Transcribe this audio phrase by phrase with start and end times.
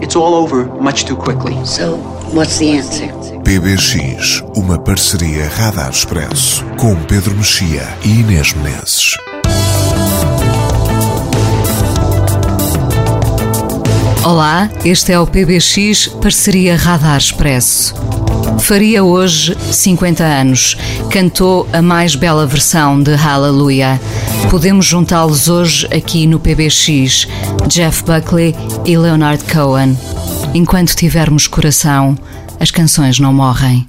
[0.00, 1.54] It's all over much too quickly.
[1.64, 1.96] So,
[2.32, 3.08] what's the answer?
[3.42, 9.16] PBX, uma parceria Radar Expresso com Pedro Mexia e Inês Menezes.
[14.28, 17.94] Olá, este é o PBX Parceria Radar Expresso.
[18.60, 20.76] Faria hoje 50 anos.
[21.10, 23.98] Cantou a mais bela versão de Hallelujah.
[24.50, 27.26] Podemos juntá-los hoje aqui no PBX,
[27.68, 29.96] Jeff Buckley e Leonard Cohen.
[30.52, 32.14] Enquanto tivermos coração,
[32.60, 33.88] as canções não morrem.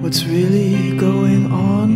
[0.00, 1.89] what's really going on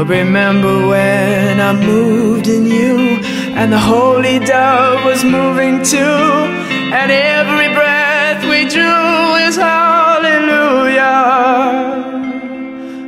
[0.00, 3.20] But remember when I moved in you,
[3.52, 11.04] and the holy dove was moving too, and every breath we drew is hallelujah,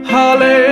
[0.04, 0.71] hallelujah,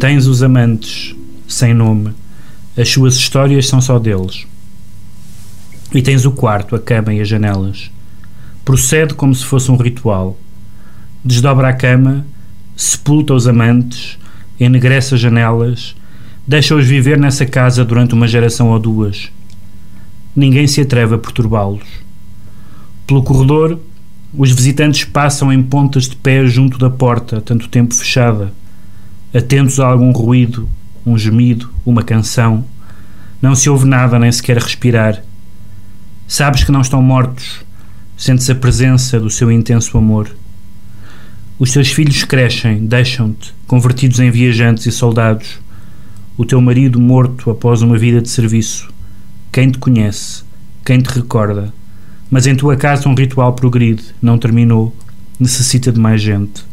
[0.00, 1.14] Tens os amantes,
[1.46, 2.14] sem nome,
[2.74, 4.46] as suas histórias são só deles.
[5.92, 7.90] E tens o quarto, a cama e as janelas.
[8.64, 10.38] Procede como se fosse um ritual.
[11.22, 12.24] Desdobra a cama,
[12.74, 14.18] sepulta os amantes,
[14.58, 15.94] enegrece as janelas,
[16.46, 19.30] deixa-os viver nessa casa durante uma geração ou duas.
[20.34, 21.84] Ninguém se atreve a perturbá-los.
[23.06, 23.78] Pelo corredor,
[24.32, 28.50] os visitantes passam em pontas de pé junto da porta, tanto tempo fechada,
[29.34, 30.68] atentos a algum ruído,
[31.06, 32.64] um gemido, uma canção.
[33.40, 35.22] Não se ouve nada, nem sequer respirar.
[36.26, 37.64] Sabes que não estão mortos,
[38.16, 40.30] sentes a presença do seu intenso amor.
[41.58, 45.58] Os teus filhos crescem, deixam-te, convertidos em viajantes e soldados.
[46.36, 48.88] O teu marido morto após uma vida de serviço.
[49.52, 50.42] Quem te conhece,
[50.84, 51.72] quem te recorda.
[52.30, 54.94] Mas em tua casa um ritual progride, não terminou,
[55.38, 56.69] necessita de mais gente.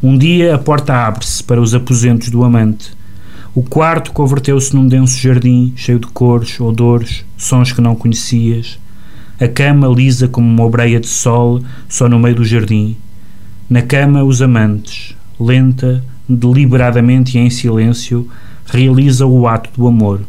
[0.00, 2.92] Um dia a porta abre-se para os aposentos do amante.
[3.52, 8.78] O quarto converteu-se num denso jardim, cheio de cores, odores, sons que não conhecias.
[9.40, 12.96] A cama lisa como uma obreia de sol, só no meio do jardim.
[13.68, 18.28] Na cama, os amantes, lenta, deliberadamente e em silêncio,
[18.66, 20.20] realizam o ato do amor.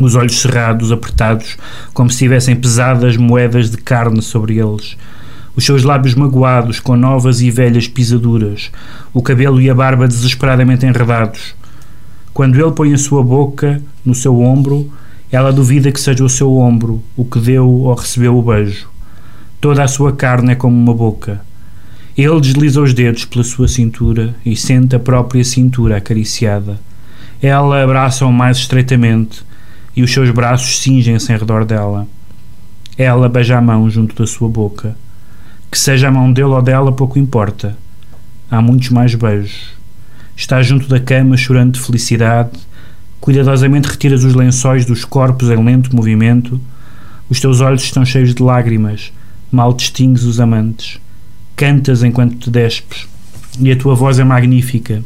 [0.00, 1.58] Os olhos cerrados, apertados,
[1.92, 4.96] como se tivessem pesadas moedas de carne sobre eles.
[5.56, 8.70] Os seus lábios magoados, com novas e velhas pisaduras.
[9.12, 11.54] O cabelo e a barba desesperadamente enredados.
[12.32, 14.90] Quando ele põe a sua boca no seu ombro,
[15.30, 18.88] ela duvida que seja o seu ombro o que deu ou recebeu o beijo.
[19.60, 21.40] Toda a sua carne é como uma boca.
[22.16, 26.78] Ele desliza os dedos pela sua cintura e sente a própria cintura acariciada.
[27.40, 29.44] Ela abraça-o mais estreitamente
[29.96, 32.06] e os seus braços cingem-se em redor dela.
[32.96, 34.96] Ela beija a mão junto da sua boca.
[35.74, 37.76] Que seja a mão dele ou dela, pouco importa.
[38.48, 39.72] Há muitos mais beijos.
[40.36, 42.52] Está junto da cama, chorando de felicidade.
[43.20, 46.60] Cuidadosamente retiras os lençóis dos corpos em lento movimento.
[47.28, 49.12] Os teus olhos estão cheios de lágrimas.
[49.50, 51.00] Mal distingues os amantes.
[51.56, 53.08] Cantas enquanto te despes.
[53.58, 55.02] E a tua voz é magnífica.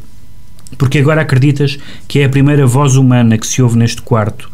[0.77, 4.51] Porque agora acreditas que é a primeira voz humana que se ouve neste quarto.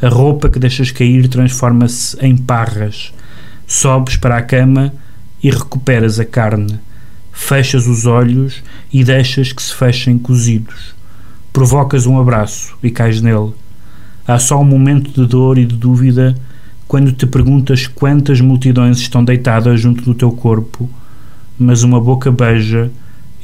[0.00, 3.12] A roupa que deixas cair transforma-se em parras.
[3.66, 4.94] Sobes para a cama
[5.42, 6.78] e recuperas a carne.
[7.32, 10.94] Fechas os olhos e deixas que se fechem cozidos.
[11.52, 13.52] Provocas um abraço e cais nele.
[14.26, 16.36] Há só um momento de dor e de dúvida
[16.86, 20.88] quando te perguntas quantas multidões estão deitadas junto do teu corpo,
[21.58, 22.90] mas uma boca beija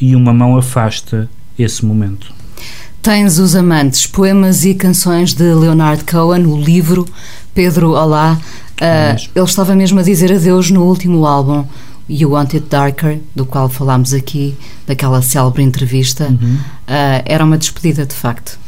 [0.01, 2.33] e uma mão afasta esse momento.
[3.03, 7.07] Tens Os Amantes, poemas e canções de Leonard Cohen, o livro.
[7.55, 8.41] Pedro, olá.
[8.81, 11.65] Uh, ele estava mesmo a dizer adeus no último álbum,
[12.09, 14.55] You Want It Darker, do qual falámos aqui,
[14.87, 16.27] daquela célebre entrevista.
[16.27, 16.55] Uhum.
[16.57, 18.59] Uh, era uma despedida, de facto.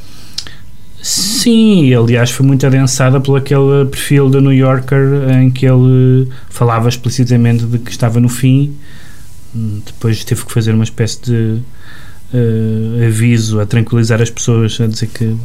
[1.02, 6.88] Sim, aliás foi muito adensada pelo aquele perfil do New Yorker em que ele falava
[6.88, 8.74] explicitamente de que estava no fim,
[9.84, 11.60] depois teve que fazer uma espécie de
[12.34, 15.36] uh, aviso a tranquilizar as pessoas, a dizer que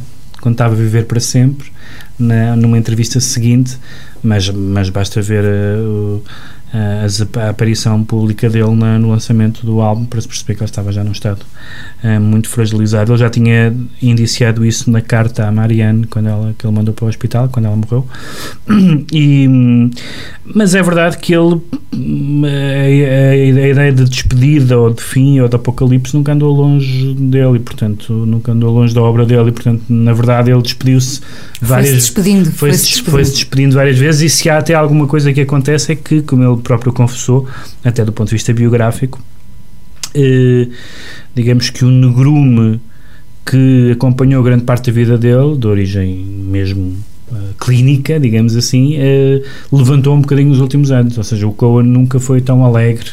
[0.42, 1.70] contava viver para sempre,
[2.18, 3.78] na, numa entrevista seguinte,
[4.22, 6.22] mas, mas basta ver uh,
[6.72, 10.70] a, a, aparição pública dele na, no lançamento do álbum para se perceber que ele
[10.70, 11.42] estava já num estado
[12.02, 13.12] uh, muito fragilizado.
[13.12, 17.04] Ele já tinha indiciado isso na carta à Marianne quando ela, que ele mandou para
[17.04, 18.06] o hospital, quando ela morreu.
[19.12, 19.46] E,
[20.44, 21.60] mas é verdade que ele
[21.92, 27.56] a, a, ideia de despedida ou de fim ou de apocalipse nunca andou longe dele
[27.56, 31.20] e portanto nunca andou longe da obra dele e portanto na verdade ele despediu-se
[31.60, 33.10] várias foi-se despedindo, foi-se, foi despedindo.
[33.10, 36.42] foi-se despedindo várias vezes e se há até alguma coisa que acontece é que como
[36.42, 37.46] ele próprio confessou
[37.84, 39.20] até do ponto de vista biográfico
[40.14, 40.68] eh,
[41.34, 42.80] digamos que o negrume
[43.44, 46.96] que acompanhou grande parte da vida dele, de origem mesmo
[47.30, 51.18] uh, clínica, digamos assim, uh, levantou um bocadinho nos últimos anos.
[51.18, 53.10] Ou seja, o Cohen nunca foi tão alegre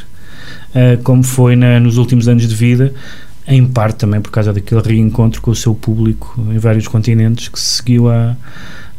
[1.03, 2.93] como foi nos últimos anos de vida,
[3.47, 7.59] em parte também por causa daquele reencontro com o seu público em vários continentes que
[7.59, 8.35] se seguiu a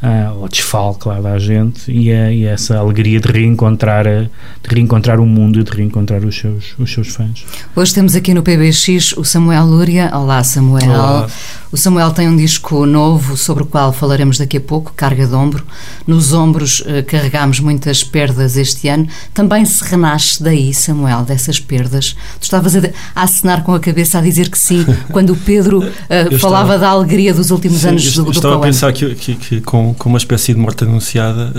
[0.02, 4.74] uh, o desfalque lá da gente e, a, e, essa alegria de reencontrar, a, de
[4.74, 7.44] reencontrar o mundo e de reencontrar os seus, os seus fãs.
[7.74, 10.10] Hoje temos aqui no PBX o Samuel Lúria.
[10.14, 10.90] Olá, Samuel.
[10.90, 11.28] Olá.
[11.72, 15.34] O Samuel tem um disco novo sobre o qual falaremos daqui a pouco, Carga de
[15.34, 15.64] Ombro.
[16.04, 19.06] Nos ombros uh, carregamos muitas perdas este ano.
[19.32, 22.16] Também se renasce daí, Samuel, dessas perdas.
[22.40, 22.80] Tu estavas a,
[23.14, 26.78] a acenar com a cabeça a dizer que sim, quando o Pedro uh, falava estava,
[26.78, 29.89] da alegria dos últimos sim, anos do, do Estava a pensar que, que, que com
[29.94, 31.52] com, uma espécie de morte anunciada.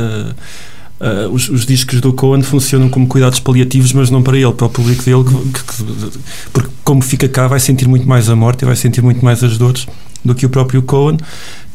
[1.00, 4.68] Uh, os, os, discos do Cohen funcionam como cuidados paliativos, mas não para ele, para
[4.68, 6.20] o público dele, que, que,
[6.54, 9.44] porque como fica cá vai sentir muito mais a morte e vai sentir muito mais
[9.44, 9.88] as dores
[10.24, 11.18] do que o próprio Cohen,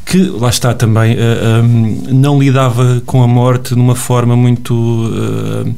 [0.06, 4.72] que lá está também uh, um, não lidava com a morte de uma forma muito
[4.72, 5.74] uh,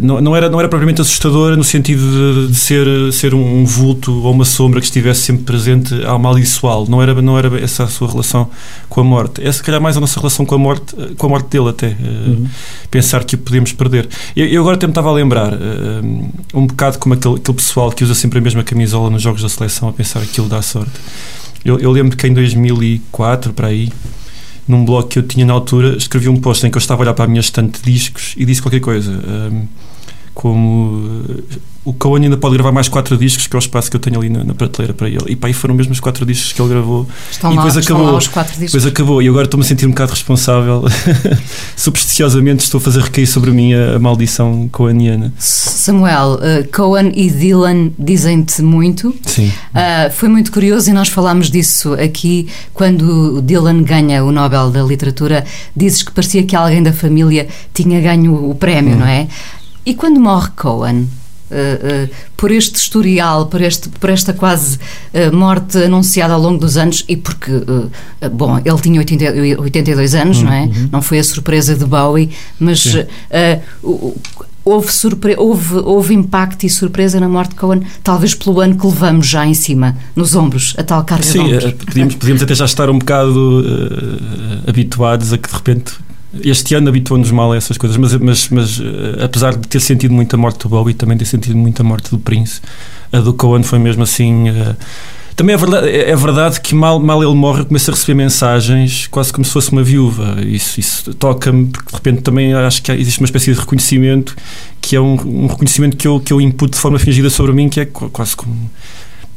[0.00, 4.12] não, não, era, não era propriamente assustadora no sentido de, de ser, ser um, vulto
[4.22, 6.86] ou uma sombra que estivesse sempre presente ao maldiçoal.
[6.88, 8.48] Não era, não era essa a sua relação
[8.88, 9.46] com a morte.
[9.46, 11.88] É se calhar mais a nossa relação com a morte, com a morte dele até.
[11.88, 12.46] Eh, uhum.
[12.90, 14.08] Pensar que o podemos perder.
[14.34, 17.92] Eu, eu agora até me estava a lembrar uh, um bocado como aquele, aquele pessoal
[17.92, 20.62] que usa sempre a mesma camisola nos jogos da seleção a pensar que aquilo dá
[20.62, 20.92] sorte.
[21.64, 23.90] Eu, eu lembro que em 2004, para aí,
[24.68, 27.04] num blog que eu tinha na altura, escrevi um post em que eu estava a
[27.04, 29.10] olhar para a minha estante de discos e disse qualquer coisa.
[29.12, 29.66] Um,
[30.34, 31.20] como
[31.84, 34.18] o Cohen ainda pode gravar mais quatro discos que é o espaço que eu tenho
[34.18, 35.24] ali na, na prateleira para ele.
[35.28, 37.06] E pá, aí foram mesmo os quatro discos que ele gravou.
[37.30, 38.16] Estão e depois lá, acabou.
[38.16, 38.72] os quatro discos.
[38.72, 39.22] Depois acabou.
[39.22, 40.84] E agora estou-me a sentir um bocado responsável.
[41.76, 45.32] Supersticiosamente estou a fazer recair sobre mim a, a maldição coaniana.
[45.38, 49.14] Samuel, uh, Cohen e Dylan dizem-te muito.
[49.26, 49.48] Sim.
[49.48, 54.82] Uh, foi muito curioso e nós falámos disso aqui quando Dylan ganha o Nobel da
[54.82, 55.44] Literatura.
[55.76, 59.00] Dizes que parecia que alguém da família tinha ganho o prémio, hum.
[59.00, 59.28] não é?
[59.84, 61.06] E quando morre Cohen,
[61.54, 66.58] Uh, uh, por este historial, por, este, por esta quase uh, morte anunciada ao longo
[66.58, 67.52] dos anos e porque,
[68.32, 70.44] bom, ele tinha 80, 82 anos, uhum.
[70.44, 70.62] não é?
[70.62, 70.88] Uhum.
[70.90, 72.96] Não foi a surpresa de Bowie, mas
[74.64, 78.86] houve, surpre houve, houve impacto e surpresa na morte de Cohen, talvez pelo ano que
[78.86, 81.72] levamos já em cima, nos ombros, a tal carga Sim, de ombros.
[81.72, 83.64] podíamos, podíamos até já estar um bocado
[84.66, 85.94] habituados a que de repente
[86.42, 90.12] este ano habituou-nos mal a essas coisas, mas, mas, mas eh, apesar de ter sentido
[90.12, 92.60] muito a morte do Bowie, também ter sentido muito a morte do Prince,
[93.12, 94.50] a do Cohen foi mesmo assim.
[94.50, 94.76] Uh,
[95.36, 98.14] também é verdade, é, é verdade que mal, mal ele morre, eu começo a receber
[98.14, 100.36] mensagens quase como se fosse uma viúva.
[100.44, 104.36] Isso, isso toca-me, porque de repente também acho que existe uma espécie de reconhecimento
[104.80, 107.68] que é um, um reconhecimento que eu, que eu imputo de forma fingida sobre mim,
[107.68, 108.70] que é quase como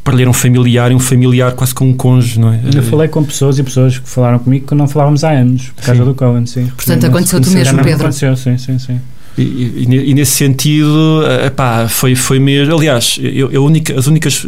[0.07, 2.61] perder um familiar e um familiar quase como um cônjuge, não é?
[2.73, 5.83] Eu falei com pessoas e pessoas que falaram comigo que não falávamos há anos, por
[5.83, 6.07] causa sim.
[6.07, 6.65] do Cohen, sim.
[6.67, 8.05] Portanto, aconteceu-te mesmo, Pedro?
[8.05, 9.01] Aconteceu, sim, sim, sim.
[9.37, 12.73] E, e, e, nesse sentido, epá, foi, foi mesmo.
[12.73, 14.47] Aliás, eu, eu única, as únicas uh,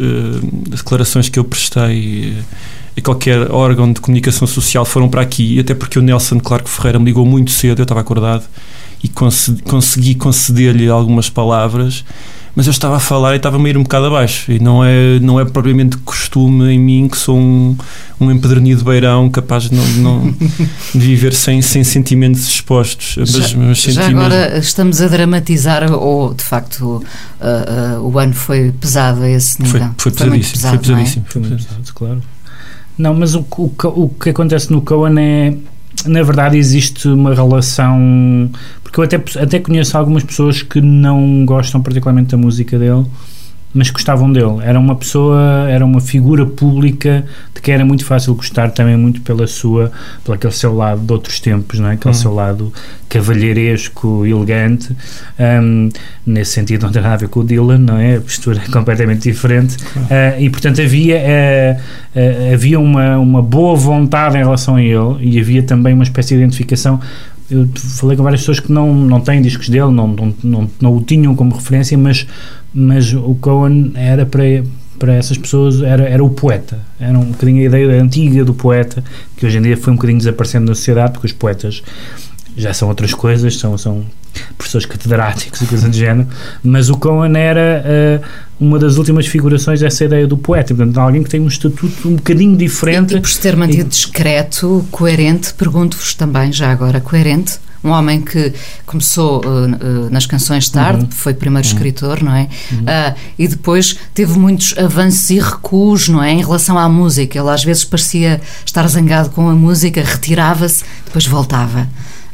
[0.69, 2.37] declarações que eu prestei
[2.97, 6.99] a qualquer órgão de comunicação social foram para aqui, até porque o Nelson Clark Ferreira
[6.99, 8.45] me ligou muito cedo, eu estava acordado,
[9.03, 12.05] e consegui, consegui conceder-lhe algumas palavras
[12.55, 14.51] mas eu estava a falar e estava-me a ir um bocado abaixo.
[14.51, 17.77] E não é, não é propriamente costume em mim, que sou um,
[18.19, 20.47] um empedernido beirão capaz de não, de não de
[20.99, 23.15] viver sem, sem sentimentos expostos.
[23.17, 26.81] Mas, já, mas já agora mesmo- estamos a dramatizar ou de facto
[27.41, 29.89] uh, uh, o ano foi pesado a esse nível?
[29.97, 30.53] Foi, foi muito pesadíssimo.
[30.53, 31.03] pesado, foi não é?
[31.03, 31.25] pesadíssimo.
[31.29, 32.21] Foi muito pesado, claro.
[32.97, 35.53] Não, mas o, o, o que acontece no Cohen é.
[36.05, 38.49] Na verdade, existe uma relação.
[38.83, 43.05] Porque eu até, até conheço algumas pessoas que não gostam particularmente da música dele,
[43.73, 44.57] mas gostavam dele.
[44.63, 47.23] Era uma pessoa, era uma figura pública
[47.53, 49.91] de que era muito fácil gostar também muito pela sua,
[50.23, 51.93] pelo aquele seu lado de outros tempos, não é?
[51.93, 52.21] Aquele Uhum.
[52.21, 52.73] seu lado
[53.07, 54.95] cavalheiresco, elegante.
[55.39, 55.89] Um,
[56.25, 58.17] nesse sentido, não tem nada a ver com o Dylan, não é?
[58.17, 59.75] A postura é completamente diferente.
[59.95, 65.17] Uh, e portanto havia, uh, uh, havia uma, uma boa vontade em relação a ele
[65.21, 66.99] e havia também uma espécie de identificação.
[67.49, 70.95] Eu falei com várias pessoas que não, não têm discos dele, não, não, não, não
[70.95, 72.27] o tinham como referência, mas,
[72.73, 74.43] mas o Cohen era para,
[74.97, 76.79] para essas pessoas era, era o poeta.
[76.99, 79.03] Era um bocadinho a ideia antiga do poeta,
[79.35, 81.81] que hoje em dia foi um bocadinho desaparecendo na sociedade, porque os poetas
[82.55, 84.03] já são outras coisas, são, são
[84.57, 86.27] professores catedráticos e coisas do género,
[86.63, 88.25] mas o Cohen era uh,
[88.59, 92.15] uma das últimas figurações dessa ideia do poeta, portanto, alguém que tem um estatuto um
[92.15, 93.13] bocadinho diferente.
[93.13, 97.59] E, e por se ter mantido e, discreto, coerente, pergunto-vos também, já agora, coerente?
[97.83, 98.53] Um homem que
[98.85, 101.11] começou uh, uh, nas canções tarde, uhum.
[101.11, 101.73] foi primeiro uhum.
[101.73, 102.49] escritor, não é?
[102.71, 102.79] Uhum.
[102.79, 106.31] Uh, e depois teve muitos avanços e recuos, não é?
[106.31, 107.39] Em relação à música.
[107.39, 111.87] Ele às vezes parecia estar zangado com a música, retirava-se, depois voltava.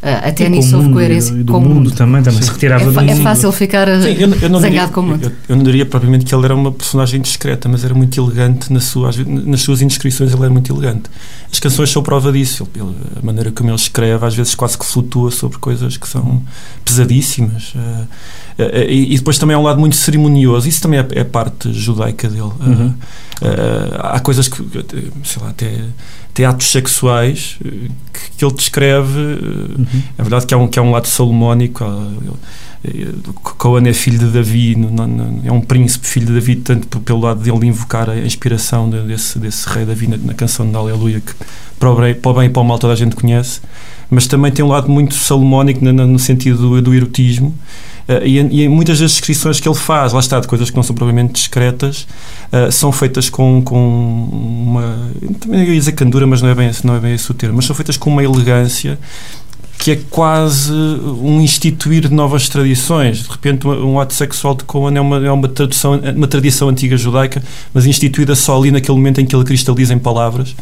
[0.06, 1.74] Uh, até nisso houve coerência do com o mundo.
[1.74, 1.92] mundo.
[1.92, 3.10] também, também se retirava é, do mundo.
[3.10, 5.24] é fácil ficar Sim, eu, eu não zangado diria, com o mundo.
[5.24, 8.72] Eu, eu, não diria propriamente que ele era uma personagem discreta, mas era muito elegante
[8.72, 10.32] na sua, nas suas indiscrições.
[10.32, 11.10] Ele era muito elegante.
[11.52, 12.68] As canções são prova disso.
[12.76, 16.08] Ele, ele, a maneira como ele escreve, às vezes quase que flutua sobre coisas que
[16.08, 16.40] são
[16.84, 17.74] pesadíssimas.
[17.74, 17.80] Uh,
[18.60, 20.70] uh, e, e, depois também há um lado muito cerimonioso.
[20.70, 22.44] Isso também é, é parte judaica dele.
[22.44, 22.94] Uhum.
[24.00, 24.64] Há coisas que,
[25.24, 25.72] sei lá, até
[26.36, 27.58] até atos sexuais
[28.12, 29.20] que, que ele descreve.
[29.20, 30.04] Uhum.
[30.18, 31.86] É verdade que há um, que há um lado salomónico.
[33.58, 34.76] Cohen é filho de Davi,
[35.44, 39.68] é um príncipe filho de Davi, tanto pelo lado dele invocar a inspiração desse, desse
[39.70, 41.34] rei Davi na, na canção de Aleluia, que
[41.80, 43.62] para o, bem, para o bem e para o mal toda a gente conhece,
[44.10, 47.56] mas também tem um lado muito salomónico no, no sentido do, do erotismo.
[48.08, 50.84] Uh, e, e muitas das descrições que ele faz, lá está, de coisas que não
[50.84, 52.08] são propriamente discretas,
[52.52, 55.12] uh, são feitas com, com uma.
[55.40, 57.66] Também ia dizer candura, mas não é, bem, não é bem esse o termo, mas
[57.66, 59.00] são feitas com uma elegância
[59.78, 63.24] que é quase um instituir de novas tradições.
[63.24, 66.98] De repente, um ato sexual de Cohen é uma, é uma, tradução, uma tradição antiga
[66.98, 70.56] judaica, mas instituída só ali naquele momento em que ele cristaliza em palavras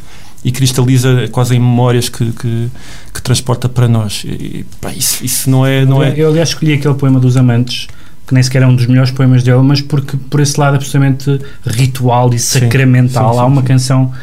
[0.44, 2.70] e cristaliza quase em memórias que, que,
[3.14, 4.24] que transporta para nós.
[4.26, 5.86] E, pá, isso, isso não é.
[5.86, 6.14] Não é...
[6.16, 7.88] Eu, aliás, escolhi aquele poema dos Amantes,
[8.28, 11.40] que nem sequer é um dos melhores poemas dele, mas porque por esse lado absolutamente
[11.66, 13.30] ritual e sacramental.
[13.30, 13.68] sim, sim, Há uma sim.
[13.68, 14.14] canção.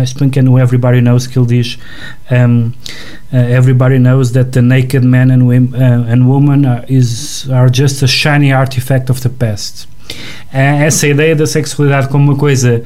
[0.00, 1.78] Acho que é no Everybody Knows que ele diz
[2.30, 2.72] um,
[3.30, 8.02] uh, Everybody knows that the naked man and, uh, and woman are, is, are just
[8.02, 9.86] a shiny artifact of the past.
[10.54, 12.82] Uh, essa ideia da sexualidade como uma coisa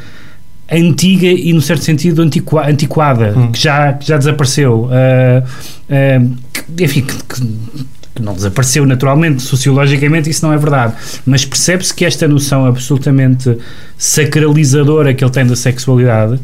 [0.73, 3.53] antiga e, no certo sentido, antiqua, antiquada, Hum.
[3.53, 4.85] que, já, que já desapareceu.
[4.85, 5.45] Uh,
[5.89, 10.95] uh, que, enfim, que, que, não desapareceu naturalmente, sociologicamente, isso não é verdade.
[11.25, 13.57] Mas percebe-se que esta noção absolutamente
[13.97, 16.39] sacralizadora que ele tem da sexualidade,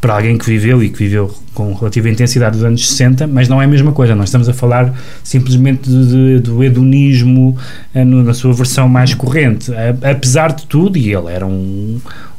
[0.00, 3.60] para alguém que viveu e que viveu com relativa intensidade dos anos 60, mas não
[3.60, 4.14] é a mesma coisa.
[4.14, 7.56] Nós estamos a falar simplesmente de, de, do hedonismo
[7.94, 9.72] no, na sua versão mais corrente.
[9.74, 11.98] A, apesar de tudo, e ele era um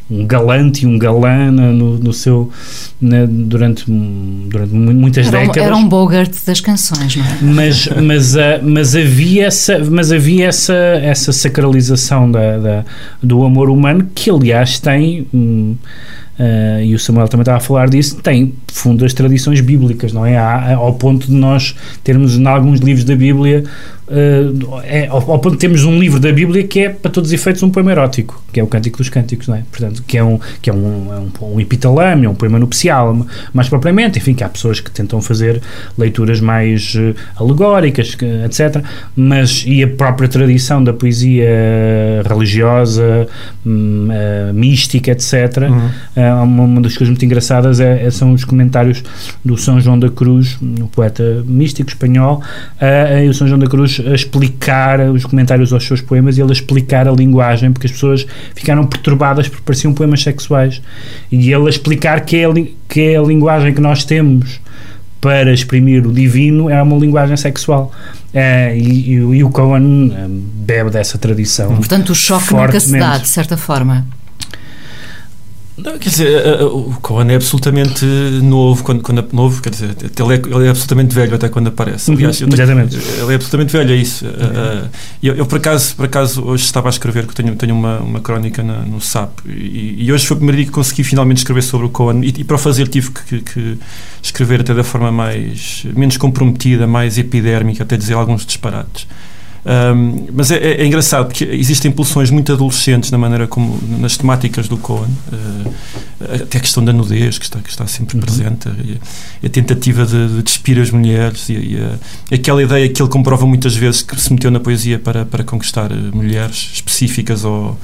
[0.10, 2.50] um galante e um galã no, no seu
[3.00, 7.38] na, durante, durante muitas era um, décadas era um Bogart das canções não é?
[7.42, 12.86] mas mas uh, mas havia essa mas havia essa essa sacralização da, da
[13.22, 15.76] do amor humano que aliás tem um,
[16.38, 20.38] Uh, e o Samuel também estava a falar disso, tem fundas tradições bíblicas, não é?
[20.38, 23.64] Há, ao ponto de nós termos em alguns livros da Bíblia,
[24.08, 27.30] uh, é, ao, ao, ponto de termos um livro da Bíblia que é, para todos
[27.30, 29.64] os efeitos, um poema erótico, que é o Cântico dos Cânticos, não é?
[29.70, 33.26] Portanto, que é um, que é um, é um, um epitalame, é um poema nupcial,
[33.54, 35.62] mais propriamente, enfim, que há pessoas que tentam fazer
[35.98, 38.84] leituras mais uh, alegóricas, etc.
[39.16, 41.48] Mas, e a própria tradição da poesia
[42.28, 43.28] religiosa,
[43.66, 44.08] hum,
[44.54, 45.90] mística, etc., uhum
[46.44, 49.04] uma, uma das coisas muito engraçadas é, é, são os comentários
[49.44, 52.42] do São João da Cruz, um poeta místico espanhol,
[52.82, 56.42] uh, e o São João da Cruz a explicar os comentários aos seus poemas e
[56.42, 60.82] ele a explicar a linguagem, porque as pessoas ficaram perturbadas porque pareciam poemas sexuais.
[61.32, 62.54] E ele a explicar que é a,
[62.88, 64.60] que é a linguagem que nós temos
[65.20, 67.92] para exprimir o divino é uma linguagem sexual.
[68.34, 71.76] É, e, e, o Cohen bebe dessa tradição.
[71.76, 74.06] Portanto, o choque nunca se dá, de certa forma.
[75.78, 78.04] Não, quer dizer, eh, eh, o Cohen é absolutamente
[78.42, 82.10] novo, quando, quando novo, quer dizer, ele é, ele é absolutamente velho até quando aparece.
[82.12, 82.96] Aliás, uhum, exatamente.
[82.96, 84.26] Ele é absolutamente velho, é isso.
[84.26, 84.90] Uhum.
[85.22, 88.20] Eu, eu, por, acaso, por acaso, hoje estava a escrever, que tenho, tenho uma, uma
[88.20, 91.62] crónica na, no SAP, e, e, hoje foi o primeiro dia que consegui finalmente escrever
[91.62, 93.78] sobre o Cohen, e, e para o fazer tive que, que,
[94.24, 99.06] escrever até da forma mais, menos comprometida, mais epidérmica, até dizer alguns disparates.
[99.68, 104.16] Um, mas é, é, é, engraçado porque existem pulsões muito adolescentes na maneira como, nas
[104.16, 105.74] temáticas do Cohen, uh,
[106.42, 108.22] até a questão da nudez, que está, que está sempre uhum.
[108.22, 113.02] presente, a, a tentativa de, de, despir as mulheres e, e a, aquela ideia que
[113.02, 117.44] ele comprova muitas vezes que se meteu na poesia para, para conquistar eh, mulheres específicas
[117.44, 117.78] ou,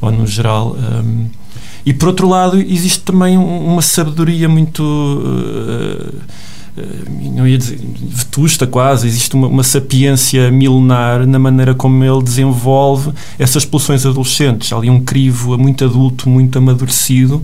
[0.00, 0.74] ou no geral.
[0.74, 1.26] Um,
[1.84, 4.82] e por outro lado, existe também uma sabedoria muito.
[4.82, 6.14] Uh,
[7.34, 13.12] não ia dizer, vetusta quase, existe uma, uma, sapiência milenar na maneira como ele desenvolve
[13.38, 14.72] essas pulsões adolescentes.
[14.72, 17.42] Ali um crivo muito adulto, muito amadurecido,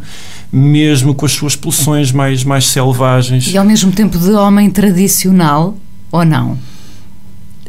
[0.53, 3.47] mesmo com as suas pulsões mais, mais selvagens.
[3.53, 5.77] E ao mesmo tempo de homem tradicional,
[6.11, 6.59] ou não?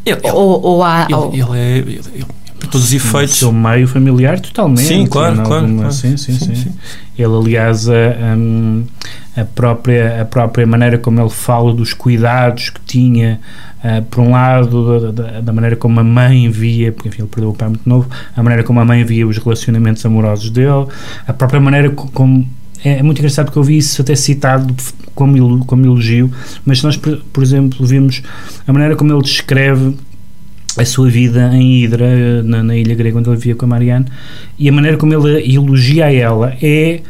[0.06, 1.08] Ele, ou, ou há.
[1.10, 1.78] Ele, ele é.
[1.78, 2.26] Ele,
[2.60, 3.42] por todos os efeitos.
[3.42, 4.88] O meio familiar, totalmente.
[4.88, 5.94] Sim, claro, claro, alguma, claro.
[5.94, 6.72] Sim, sim, sim, sim,
[7.18, 7.94] Ele, aliás, a,
[9.42, 13.40] a, própria, a própria maneira como ele fala dos cuidados que tinha,
[13.84, 17.52] uh, por um lado, da, da, maneira como a mãe via, porque enfim, ele perdeu
[17.52, 20.88] o pai muito novo, a maneira como a mãe via os relacionamentos amorosos dele,
[21.28, 22.48] a própria maneira como
[22.84, 24.76] é, é muito engraçado porque eu vi isso até citado
[25.16, 26.32] como, como elogio,
[26.66, 28.22] mas nós, por exemplo, vimos
[28.68, 29.96] a maneira como ele descreve
[30.78, 34.06] a sua vida em Hidra, na, na, ilha grega onde ele vivia com a Marianne,
[34.58, 37.02] e a maneira como ele elogia ela é,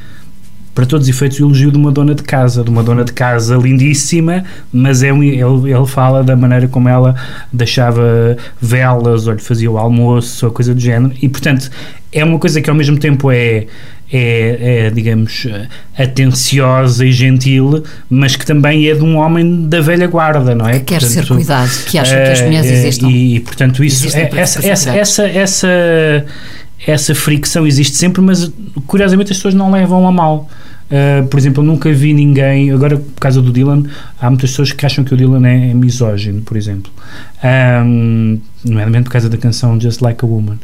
[0.76, 3.14] para todos os efeitos, o elogio de uma dona de casa, de uma dona de
[3.14, 7.16] casa lindíssima, mas é um, ele, ele fala da maneira como ela
[7.52, 11.70] deixava velas, ou lhe fazia o almoço, ou coisa do género, e portanto
[12.12, 13.68] é uma coisa que ao mesmo tempo é
[14.12, 15.48] é, é, digamos,
[15.98, 20.80] atenciosa e gentil, mas que também é de um homem da velha guarda, não é?
[20.80, 23.12] Que quer portanto, ser cuidado, que acha que as mulheres é, existem.
[23.12, 26.26] E, portanto, isso, é, essa, essa, essa, essa,
[26.86, 28.52] essa fricção existe sempre, mas
[28.86, 30.50] curiosamente as pessoas não levam a mal.
[30.92, 33.84] Uh, por exemplo, eu nunca vi ninguém, agora por causa do Dylan,
[34.20, 36.92] há muitas pessoas que acham que o Dylan é, é misógino, por exemplo.
[37.44, 40.58] Um, nomeadamente por causa da canção Just Like a Woman.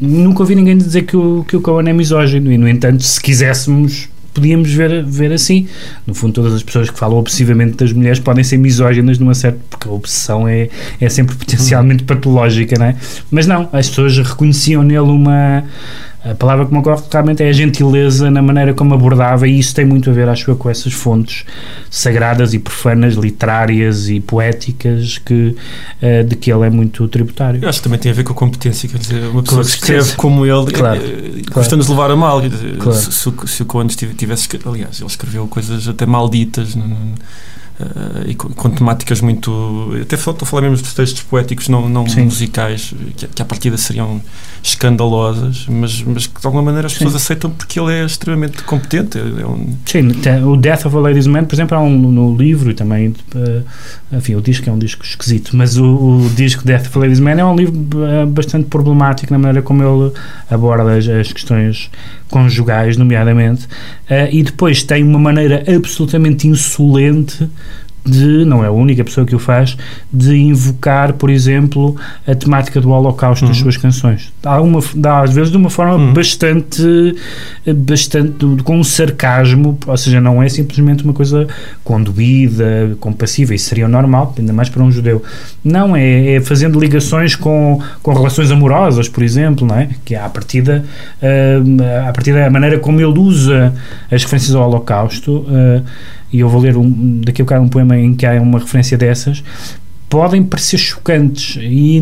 [0.00, 3.20] Nunca ouvi ninguém dizer que o, que o Cohen é misógino e, no entanto, se
[3.20, 5.66] quiséssemos podíamos ver, ver assim.
[6.06, 9.58] No fundo, todas as pessoas que falam obsessivamente das mulheres podem ser misóginas numa certa.
[9.70, 10.68] porque a obsessão é,
[11.00, 12.96] é sempre potencialmente patológica, não é?
[13.30, 15.64] Mas não, as pessoas reconheciam nele uma
[16.30, 19.74] a palavra que me ocorre realmente é a gentileza na maneira como abordava, e isso
[19.74, 21.44] tem muito a ver, acho eu, com essas fontes
[21.90, 25.56] sagradas e profanas, literárias e poéticas que,
[26.02, 27.62] uh, de que ele é muito tributário.
[27.62, 29.68] Eu acho que também tem a ver com a competência, quer dizer, uma pessoa que
[29.68, 32.42] escreve como ele claro, uh, custa-nos levar a mal.
[32.78, 32.98] Claro.
[32.98, 34.48] Se, se, o Conde tivesse.
[34.64, 36.74] Aliás, ele escreveu coisas até malditas.
[36.74, 37.14] No, no,
[37.78, 39.90] Uh, e com, com, temáticas muito.
[40.00, 43.76] Até estou a falar mesmo dos textos poéticos, não, não musicais, que, que à partida
[43.76, 44.22] seriam
[44.62, 47.16] escandalosas, mas, mas que de alguma maneira as pessoas Sim.
[47.18, 49.18] aceitam porque ele é extremamente competente.
[49.18, 49.76] É um...
[49.84, 50.10] Sim,
[50.44, 53.08] o Death of a Ladies Man, por exemplo, há um no livro e também.
[53.34, 53.62] Uh,
[54.10, 57.20] enfim, o disco é um disco esquisito, mas o, o, disco Death of a Ladies
[57.20, 60.12] Man é um livro uh, bastante problemático na maneira como ele
[60.50, 61.90] aborda as, as questões
[62.28, 63.68] conjugais, nomeadamente,
[64.32, 67.48] e depois tem uma maneira absolutamente insolente
[68.06, 69.76] de, não é a única pessoa que o faz,
[70.12, 73.50] de invocar, por exemplo, a temática do Holocausto uhum.
[73.50, 74.32] nas suas canções.
[74.42, 76.12] Dá, uma, dá às vezes de uma forma uhum.
[76.12, 77.16] bastante,
[77.76, 81.46] bastante com um sarcasmo, ou seja, não é simplesmente uma coisa
[81.82, 85.22] conduída, compassiva, isso seria normal, ainda mais para um judeu.
[85.64, 89.88] Não, é, é fazendo ligações com, com relações amorosas, por exemplo, não é?
[90.04, 90.84] que é a partida,
[91.20, 93.74] uh, a partir da maneira como ele usa
[94.10, 95.82] as referências ao Holocausto, uh,
[96.32, 98.96] e eu vou ler um, daqui a bocado um poema em que há uma referência
[98.98, 99.42] dessas,
[100.08, 101.96] podem parecer chocantes e,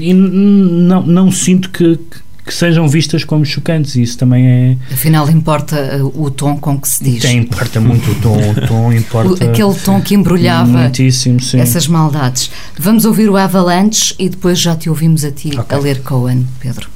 [0.00, 1.98] e não, não sinto que,
[2.44, 3.96] que sejam vistas como chocantes.
[3.96, 4.76] Isso também é.
[4.92, 7.22] Afinal, importa uh, o tom com que se diz.
[7.22, 8.50] Tem, importa muito o tom.
[8.50, 9.44] O tom importa.
[9.44, 11.36] Aquele tom que embrulhava sim.
[11.58, 12.50] essas maldades.
[12.78, 15.78] Vamos ouvir o Avalanche e depois já te ouvimos a ti okay.
[15.78, 16.88] a ler Cohen, Pedro.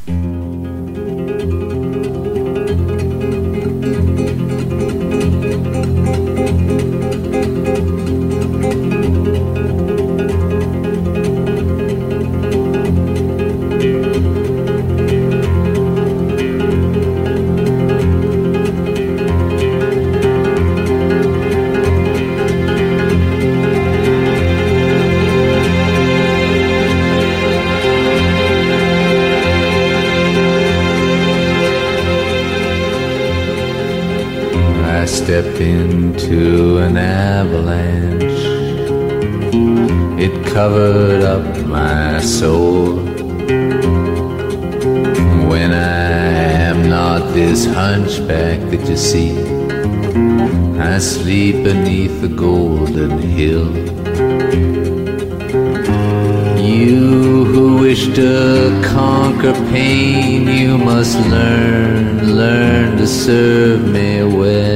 [48.77, 49.31] That you see,
[50.81, 53.71] I sleep beneath the golden hill.
[56.59, 64.74] You who wish to conquer pain, you must learn, learn to serve me well.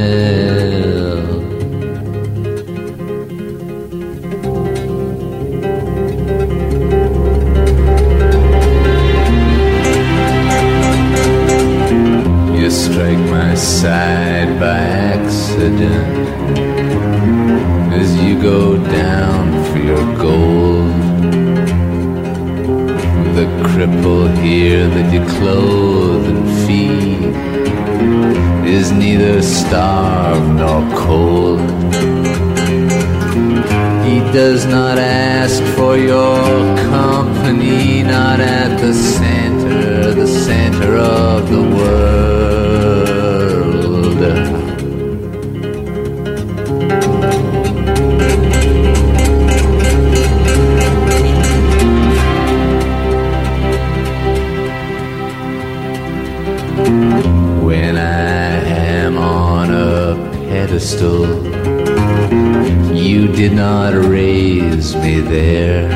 [62.30, 65.88] You did not raise me there.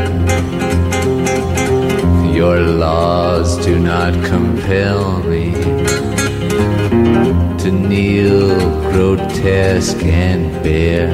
[2.34, 5.52] Your laws do not compel me
[7.62, 8.58] to kneel
[8.90, 11.10] grotesque and bare.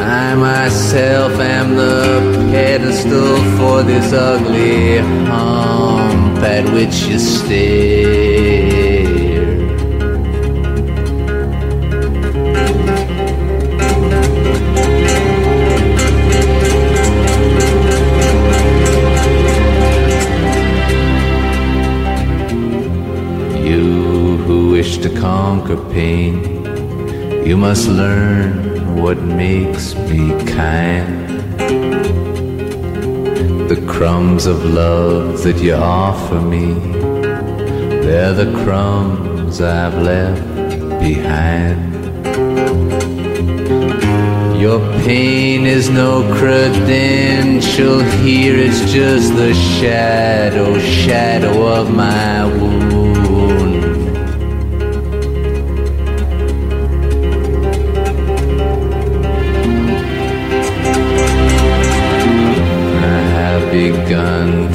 [0.00, 8.27] I myself am the pedestal for this ugly hump at which you stare.
[25.48, 26.34] Conquer pain,
[27.48, 28.50] you must learn
[29.00, 31.26] what makes me kind.
[33.72, 36.66] The crumbs of love that you offer me,
[38.04, 40.44] they're the crumbs I've left
[41.06, 41.80] behind.
[44.64, 52.87] Your pain is no credential here, it's just the shadow, shadow of my wound.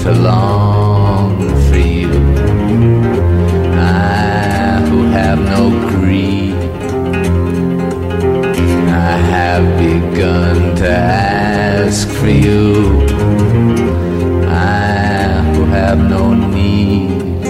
[0.03, 1.39] To long
[1.69, 2.11] for you.
[3.79, 6.55] I who have no greed.
[8.89, 12.99] I have begun to ask for you.
[14.49, 17.45] I who have no need.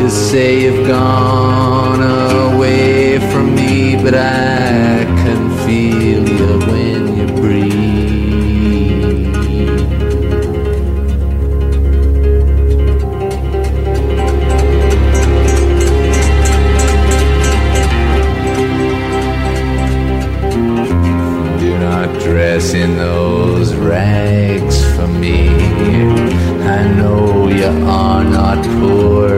[0.00, 2.00] You say you've gone
[2.54, 4.59] away from me, but I
[21.90, 25.48] not dress in those rags for me.
[26.78, 27.70] I know you
[28.02, 29.30] are not poor.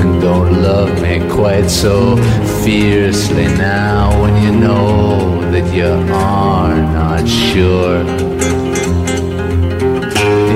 [0.00, 2.16] And don't love me quite so
[2.62, 8.02] fiercely now when you know that you are not sure.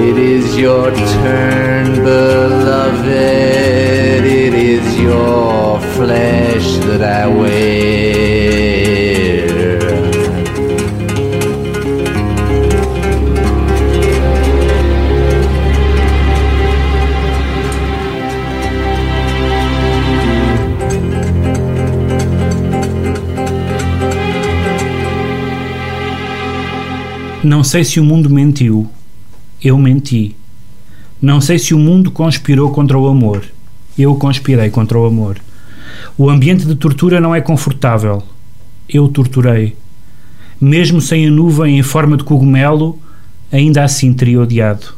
[0.09, 3.07] It is your turn, beloved.
[4.45, 8.32] It is your flesh that I wear.
[27.45, 28.89] Não sei se o mundo mentiu.
[29.61, 30.37] Eu menti.
[31.21, 33.43] Não sei se o mundo conspirou contra o amor.
[33.99, 35.41] Eu conspirei contra o amor.
[36.17, 38.23] O ambiente de tortura não é confortável.
[38.89, 39.77] Eu torturei.
[40.61, 42.97] Mesmo sem a nuvem em forma de cogumelo,
[43.51, 44.95] ainda assim teria odiado.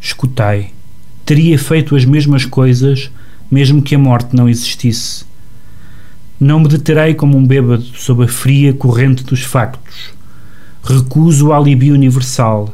[0.00, 0.70] Escutai.
[1.24, 3.08] Teria feito as mesmas coisas,
[3.48, 5.24] mesmo que a morte não existisse.
[6.40, 10.15] Não me deterei como um bêbado sob a fria corrente dos factos.
[10.88, 12.72] Recuso o alibi universal.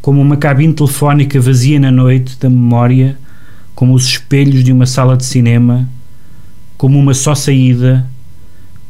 [0.00, 3.18] Como uma cabine telefónica vazia na noite da memória,
[3.74, 5.88] como os espelhos de uma sala de cinema,
[6.76, 8.08] como uma só saída,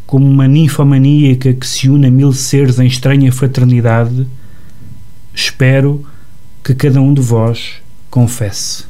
[0.07, 4.27] como uma ninfomaníaca que se une a mil seres em estranha fraternidade,
[5.35, 6.05] espero
[6.63, 7.77] que cada um de vós
[8.11, 8.85] confesse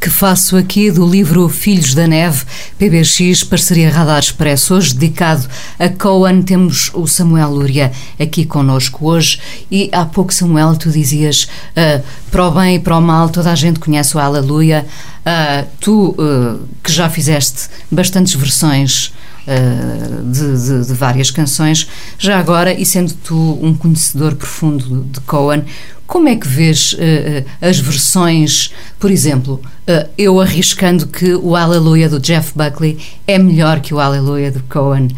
[0.00, 2.44] que faço aqui do livro Filhos da Neve,
[2.78, 4.74] PBX, parceria Radar Expresso.
[4.74, 9.40] Hoje dedicado a Coan, temos o Samuel Lúria aqui connosco hoje.
[9.70, 13.50] E há pouco, Samuel, tu dizias uh, para o bem e para o mal, toda
[13.50, 14.86] a gente conhece o Aleluia.
[15.20, 19.12] Uh, tu, uh, que já fizeste bastantes versões
[20.24, 25.62] de, de, de, várias canções, já agora, e sendo tu um conhecedor profundo de Coan,
[26.06, 26.96] como é que vês uh,
[27.60, 33.80] as versões, por exemplo, uh, eu arriscando que o Aleluia do Jeff Buckley é melhor
[33.80, 35.08] que o Aleluia do Cohen.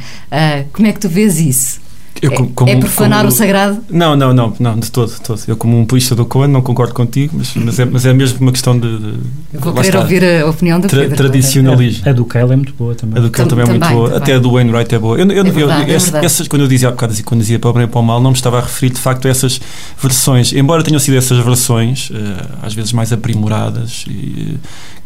[0.72, 1.87] Como é que tu vês isso?
[2.20, 3.78] Eu, como, como, é profanar como, o sagrado?
[3.90, 5.40] Não, não, não, não, de todo, de todo.
[5.46, 8.38] Eu, como um purista do Cohen, não concordo contigo, mas, mas, é, mas é mesmo
[8.40, 8.98] uma questão de.
[8.98, 9.14] de
[9.52, 11.16] Vou querer está, ouvir a opinião do tra, Pedro.
[11.16, 12.02] Tradicionalismo.
[12.06, 13.18] A, a do Kyle é muito boa também.
[13.18, 14.08] A do Kyle também, também é muito boa.
[14.10, 14.22] Também.
[14.22, 15.18] Até a do Wainwright é boa.
[15.18, 17.70] Eu, eu, é verdade, eu, é essas, quando eu dizia há bocado, quando dizia para
[17.70, 19.60] o bem e para o mal, não me estava a referir de facto a essas
[20.00, 20.52] versões.
[20.52, 24.58] Embora tenham sido essas versões, eh, às vezes mais aprimoradas, e,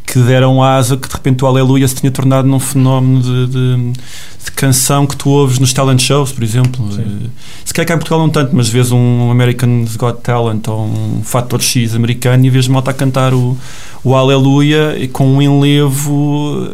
[0.06, 3.92] que deram asa que de repente o Aleluia se tinha tornado num fenómeno de, de,
[4.44, 6.92] de canção que tu ouves nos talent shows, por exemplo.
[6.92, 7.02] Sim.
[7.02, 7.28] Eh,
[7.64, 11.22] se calhar cá em Portugal não tanto, mas vês um American's Got Talent ou um
[11.24, 13.56] Fator X americano e vês malta a cantar o,
[14.04, 16.68] o Aleluia com um enlevo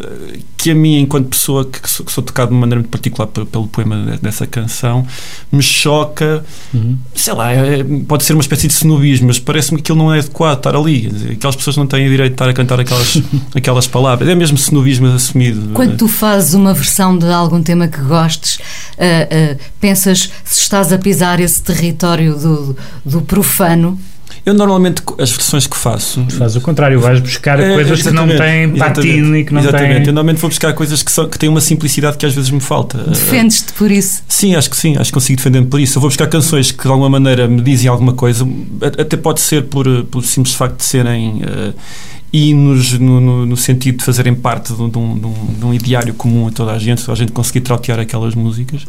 [0.58, 3.28] que a mim, enquanto pessoa que sou, que sou tocado de uma maneira muito particular
[3.28, 5.06] pelo poema dessa canção,
[5.52, 6.44] me choca.
[6.74, 6.98] Uhum.
[7.14, 10.18] Sei lá, é, pode ser uma espécie de snobismo, mas parece-me que aquilo não é
[10.18, 11.10] adequado estar ali.
[11.30, 13.22] Aquelas pessoas não têm direito de estar a cantar aquelas,
[13.54, 14.28] aquelas palavras.
[14.28, 15.70] É mesmo snobismo assumido.
[15.74, 20.92] Quando tu fazes uma versão de algum tema que gostes, uh, uh, pensas se estás
[20.92, 23.96] a pisar esse território do, do profano?
[24.48, 26.24] Eu normalmente as versões que faço.
[26.30, 29.88] Faz o contrário, vais buscar é, coisas que não têm patino e que não exatamente.
[29.88, 30.06] têm.
[30.06, 32.58] Eu normalmente vou buscar coisas que, são, que têm uma simplicidade que às vezes me
[32.58, 32.96] falta.
[32.96, 34.22] Defendes-te por isso?
[34.26, 35.98] Sim, acho que sim, acho que consigo defender-me por isso.
[35.98, 38.48] Eu vou buscar canções que de alguma maneira me dizem alguma coisa,
[38.80, 41.42] até pode ser por, por simples facto de serem.
[41.42, 41.74] Uh,
[42.30, 45.18] hinos no, no, no, sentido de fazerem parte de um, de, um,
[45.58, 48.86] de um, ideário comum a toda a gente, a gente conseguir trautear aquelas músicas.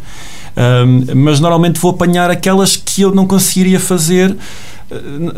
[0.58, 4.36] Um, mas normalmente vou apanhar aquelas que eu não conseguiria fazer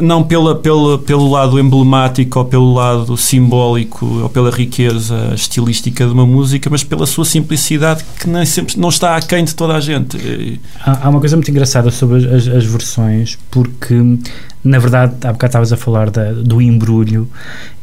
[0.02, 6.14] não pela, pela, pelo lado emblemático ou pelo lado simbólico ou pela riqueza estilística de
[6.14, 9.80] uma música, mas pela sua simplicidade que nem sempre não está aquém de toda a
[9.80, 10.60] gente.
[10.80, 13.96] Há, há uma coisa muito engraçada sobre as, as versões, porque
[14.64, 17.28] na verdade, há bocado estavas a falar da, do embrulho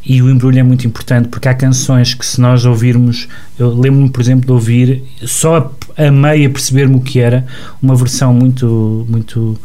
[0.05, 3.29] e o embrulho é muito importante porque há canções que se nós ouvirmos,
[3.59, 7.45] eu lembro-me por exemplo de ouvir só a, a perceber-me o que era
[7.83, 9.59] uma versão muito muito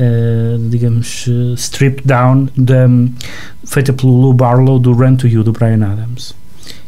[0.00, 2.88] uh, digamos uh, stripped down da,
[3.64, 6.34] feita pelo Lou Barlow do Run to You do Brian Adams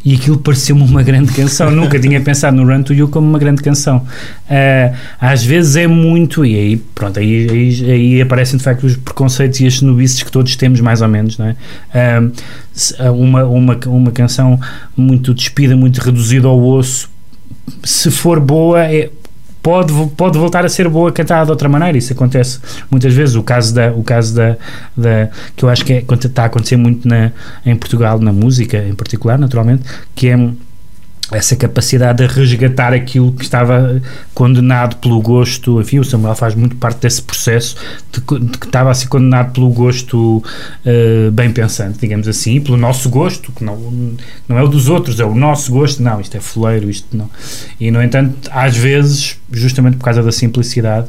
[0.05, 1.71] e aquilo pareceu-me uma grande canção.
[1.73, 3.99] Nunca tinha pensado no Run to You como uma grande canção.
[3.99, 8.97] Uh, às vezes é muito, e aí, pronto, aí, aí, aí, aparecem de facto os
[8.97, 11.57] preconceitos e as snobices que todos temos, mais ou menos, não é?
[11.95, 14.59] Uh, uma, uma, uma canção
[14.97, 17.11] muito despida, muito reduzida ao osso,
[17.85, 19.11] se for boa, é,
[19.63, 21.97] pode, pode voltar a ser boa cantada de outra maneira.
[21.97, 23.35] Isso acontece muitas vezes.
[23.35, 24.57] O caso da, o caso da,
[24.97, 27.33] da que eu acho que é, está a acontecer muito na,
[27.65, 29.83] em Portugal, na música em particular, naturalmente,
[30.15, 30.37] que é
[31.31, 34.01] essa capacidade de resgatar aquilo que estava
[34.33, 37.77] condenado pelo gosto, enfim, o Samuel faz muito parte desse processo
[38.11, 42.77] de, de que estava a ser condenado pelo gosto uh, bem pensante, digamos assim, pelo
[42.77, 43.77] nosso gosto, que não,
[44.49, 47.31] não é o dos outros, é o nosso gosto, não, isto é fuleiro, isto não.
[47.79, 51.09] E, no entanto, às vezes, justamente por causa da simplicidade,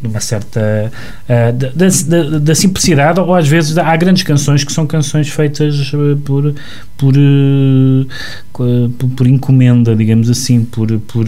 [0.00, 0.92] de uma certa
[1.28, 5.92] uh, da, da, da, simplicidade ou às vezes há grandes canções que são canções feitas
[5.92, 6.54] uh, por
[6.96, 8.06] por, uh,
[8.52, 11.26] por, por encomenda digamos assim por, por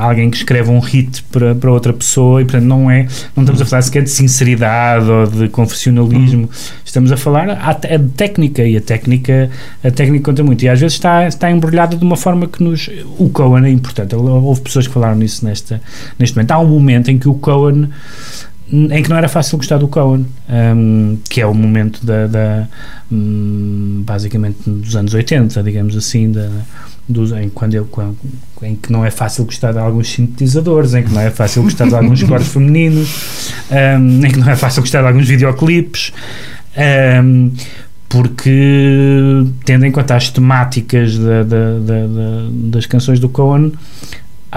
[0.00, 3.06] alguém que escreve um hit para, para outra pessoa e portanto não é
[3.36, 6.42] não estamos a falar sequer de sinceridade ou de confessionalismo.
[6.42, 6.48] Uhum.
[6.84, 7.76] estamos a falar a, a
[8.16, 9.50] técnica e a técnica
[9.84, 10.64] a técnica conta muito.
[10.64, 14.14] E às vezes está, está embrulhada de uma forma que nos o Cohen é importante.
[14.14, 15.80] Houve pessoas que falaram nisso nesta,
[16.18, 16.52] neste momento.
[16.52, 17.88] Há um momento em que o Cohen
[18.72, 22.68] em que não era fácil gostar do Cohen, um, que é o momento da, da
[23.10, 26.48] um, basicamente dos anos 80, digamos assim, da,
[27.08, 28.16] dos, em, quando ele, quando,
[28.62, 31.86] em que não é fácil gostar de alguns sintetizadores, em que não é fácil gostar
[31.86, 36.12] de alguns cores femininos, um, em que não é fácil gostar de alguns videoclipes,
[38.08, 41.44] porque tendo em conta as temáticas da,
[42.70, 43.72] das canções do Cohen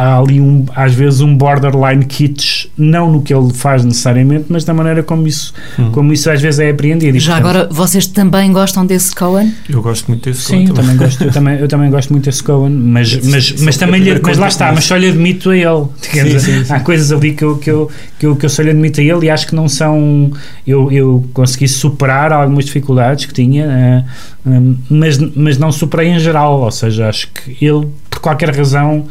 [0.01, 4.63] há ali um, às vezes um borderline kitsch, não no que ele faz necessariamente, mas
[4.63, 5.91] da maneira como isso, Hum.
[5.91, 7.19] como isso às vezes é apreendido.
[7.19, 9.53] Já portanto, agora, vocês também gostam desse Cohen?
[9.67, 12.41] Eu gosto muito desse Sim, eu também, gosto, eu, também, eu também gosto muito desse
[12.41, 14.95] Cohen, mas, mas, esse mas é o também lhe, mas lá está, mas- mas só
[14.95, 15.85] lhe admito a ele.
[16.01, 16.73] Sim, dizer, sim, sim.
[16.73, 19.03] Há coisas ali que eu, que, eu, que, eu, que eu só lhe admito a
[19.03, 20.31] ele e acho que não são.
[20.65, 26.19] Eu, eu consegui superar algumas dificuldades que tinha, eh, hum, mas, mas não superei em
[26.19, 29.05] geral, ou seja, acho que ele, por qualquer razão.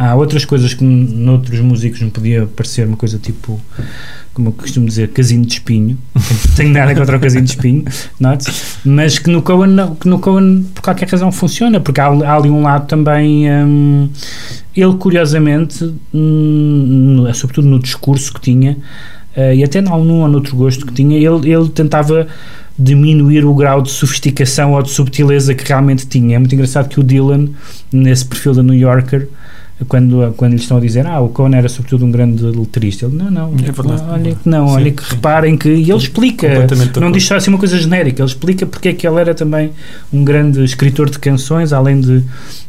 [0.00, 3.60] Há outras coisas que noutros músicos me podia parecer uma coisa tipo,
[4.32, 5.98] como eu costumo dizer, casinho de espinho.
[6.14, 7.84] Não tenho nada contra o casinho de espinho,
[8.84, 12.36] mas que no Cohen, não- que no Cohen por qualquer razão funciona, porque há, há
[12.36, 13.50] ali um lado também.
[13.52, 14.08] hum,
[14.76, 18.76] ele, curiosamente, hum, no- sobretudo no discurso que tinha,
[19.34, 22.28] eh, e até num ou noutro gosto que tinha, ele, ele tentava
[22.78, 26.36] diminuir o grau de sofisticação ou de subtileza que realmente tinha.
[26.36, 27.48] É muito engraçado que o Dylan,
[27.90, 29.28] nesse perfil da New Yorker,
[29.86, 33.16] quando, quando lhes estão a dizer ah, o Cohen era sobretudo um grande letrista, ele,
[33.16, 34.02] não, não, É verdade.
[34.08, 36.66] olha que não, olha que reparem que, e ele explica,
[37.00, 39.70] não diz só assim uma coisa genérica, ele explica porque é que ele era também
[40.12, 42.24] um grande escritor de canções, além de,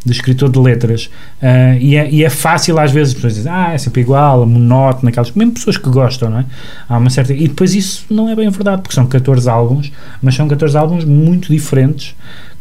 [0.05, 1.09] de escritor de letras.
[1.41, 4.45] Ah, e, é, e é fácil às vezes as pessoas dizem, ah, é sempre igual,
[4.45, 6.45] monótono, aquelas, mesmo pessoas que gostam, não é?
[6.87, 7.33] Há uma certa.
[7.33, 9.91] E depois isso não é bem verdade, porque são 14 álbuns,
[10.21, 12.15] mas são 14 álbuns muito diferentes.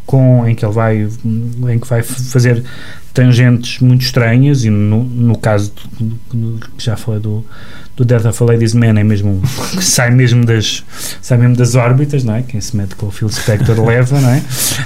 [0.09, 1.07] Com, em que ele vai
[1.71, 2.65] em que vai fazer
[3.13, 5.71] tangentes muito estranhas e no, no caso
[6.79, 7.45] que já falei do
[7.95, 9.43] do Death of a Ladies Man é mesmo
[9.77, 10.83] que sai mesmo das
[11.21, 12.43] sai mesmo das órbitas não é?
[12.43, 14.43] Quem se mete com o Phil Spector leva não é?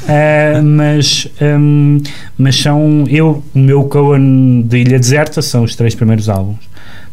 [0.09, 2.01] Ah, mas hum,
[2.37, 6.59] mas são eu o meu Cohen de Ilha Deserta são os três primeiros álbuns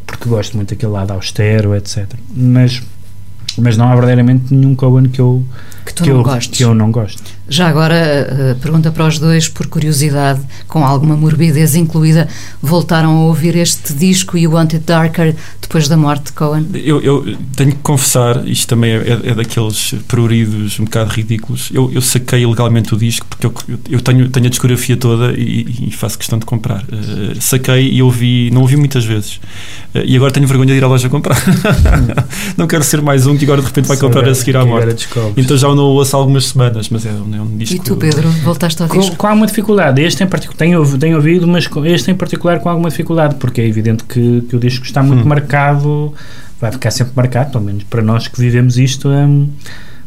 [0.08, 2.82] porque gosto muito daquele lado austero etc mas
[3.58, 5.44] mas não há verdadeiramente nenhum Cohen que eu
[5.86, 6.58] Que que não eu, gostes.
[6.58, 11.16] que eu não gosto Já agora, eh, pergunta para os dois, por curiosidade, com alguma
[11.18, 12.28] morbidez incluída,
[12.62, 16.68] voltaram a ouvir este disco e o Wanted Darker depois da morte de Cohen?
[16.74, 21.70] Eu, eu tenho que confessar, isto também é, é daqueles pruridos um bocado ridículos.
[21.74, 23.54] Eu, eu saquei ilegalmente o disco porque eu,
[23.90, 26.84] eu tenho, tenho a discografia toda e, e faço questão de comprar.
[26.92, 29.40] Eh, saquei e ouvi, não ouvi muitas vezes.
[29.94, 31.38] Eh, e agora tenho vergonha de ir à loja comprar.
[32.58, 35.08] não quero ser mais um que agora de repente vai comprar a seguir à morte.
[35.38, 37.76] Então já o não ouço há algumas semanas, mas é, um- é um disco.
[37.76, 39.16] E tu, Pedro, voltaste ao Com, disco?
[39.16, 42.70] com alguma dificuldade, este em particular, tenho, tenho ouvido, mas com- este em particular com
[42.70, 45.28] alguma dificuldade, porque é evidente que, que o disco está muito Hum.
[45.30, 46.14] marcado,
[46.60, 49.48] vai ficar sempre marcado, pelo menos para nós que vivemos isto, hum,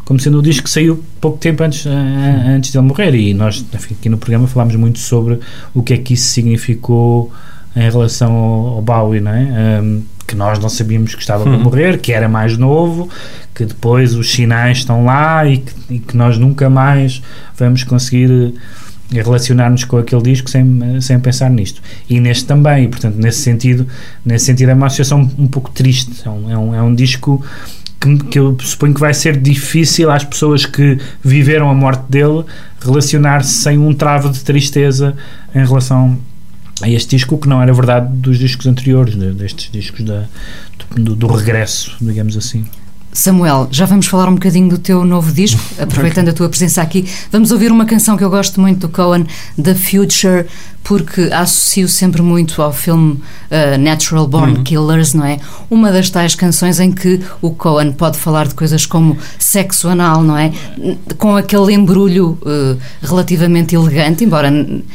[0.04, 3.14] como sendo o disco que saiu pouco tempo antes, ah, antes de ele morrer.
[3.14, 5.38] E nós, enfim, aqui no programa, falámos muito sobre
[5.72, 7.32] o que é que isso significou
[7.74, 9.80] em relação ao, ao Bowie, não é?
[9.80, 11.62] Hum, que nós não sabíamos que estava para Hum.
[11.62, 13.08] morrer, que era mais novo,
[13.54, 17.22] que depois os sinais estão lá e que, e que nós nunca mais
[17.58, 18.54] vamos conseguir
[19.12, 21.82] eh, relacionar-nos com aquele disco sem, sem pensar nisto.
[22.08, 23.86] E neste também, e portanto, nesse sentido,
[24.24, 26.22] nesse sentido é uma associação um pouco triste.
[26.24, 27.44] É um, é um, é um disco
[28.00, 32.44] que, que eu suponho que vai ser difícil às pessoas que viveram a morte dele
[32.80, 35.14] relacionar-se sem um travo de tristeza
[35.54, 36.18] em relação
[36.80, 40.24] a este disco, o que não era verdade dos discos anteriores, de- destes discos da,
[40.96, 42.64] do, do regresso, digamos assim.
[43.12, 47.06] Samuel, já vamos falar um bocadinho do teu novo disco, aproveitando a tua presença aqui.
[47.30, 49.26] Vamos ouvir uma canção que eu gosto muito do Cohen,
[49.62, 50.46] The Future,
[50.82, 53.12] porque associo sempre muito ao filme
[53.50, 54.64] uh, Natural Born Uhum.
[54.64, 55.38] Killers, não é?
[55.70, 60.22] Uma das tais canções em que o Cohen pode falar de coisas como sexo anal,
[60.22, 60.50] não é?
[61.18, 64.50] Com aquele embrulho uh, relativamente elegante, embora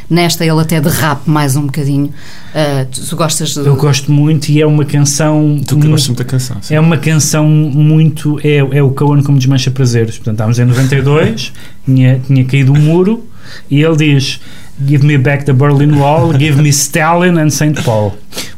[0.09, 2.11] nesta ele até derrape mais um bocadinho.
[2.57, 3.59] Uh, tu, tu gostas de.
[3.59, 5.61] Eu gosto muito e é uma canção.
[5.63, 6.57] Tu que gostas muito da canção.
[6.59, 6.73] sim.
[6.73, 8.39] É uma canção muito.
[8.43, 10.17] É, é o Cohen como desmancha prazeres.
[10.17, 11.53] Portanto, estávamos em 92,
[11.85, 13.23] tinha, tinha caído o muro
[13.69, 14.39] e ele diz:
[14.83, 17.83] Give me back the Berlin Wall, give me Stalin and St.
[17.83, 18.17] Paul.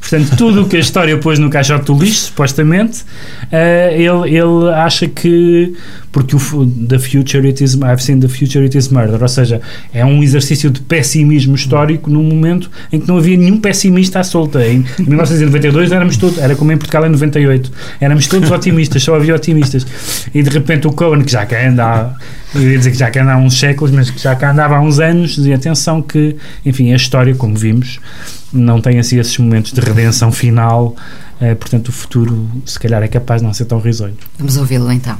[0.09, 3.03] Portanto, tudo o que a história pôs no caixote do lixo, supostamente,
[3.51, 5.73] eh, ele, ele acha que.
[6.11, 7.75] Porque o The Future It Is.
[7.75, 9.21] I've seen the Future It Is Murder.
[9.21, 9.61] Ou seja,
[9.93, 14.23] é um exercício de pessimismo histórico num momento em que não havia nenhum pessimista à
[14.23, 14.65] solta.
[14.65, 16.39] Em 1992 éramos todos.
[16.39, 17.71] Era como em Portugal em 98.
[18.01, 19.85] Éramos todos otimistas, só havia otimistas.
[20.33, 21.83] E de repente o Cohen, que já cá anda.
[21.85, 22.13] há-
[22.55, 24.75] Eu ia dizer que já cá anda há uns séculos, mas que já cá andava
[24.77, 26.35] há uns anos, dizia atenção que,
[26.65, 27.99] enfim, a história, como vimos,
[28.51, 29.98] não tem assim esses momentos de redenção
[30.31, 30.95] final.
[31.41, 34.17] eh, portanto, o futuro, se calhar, é capaz de não ser tão risonho.
[34.37, 35.17] Vamos ouvi-lo então.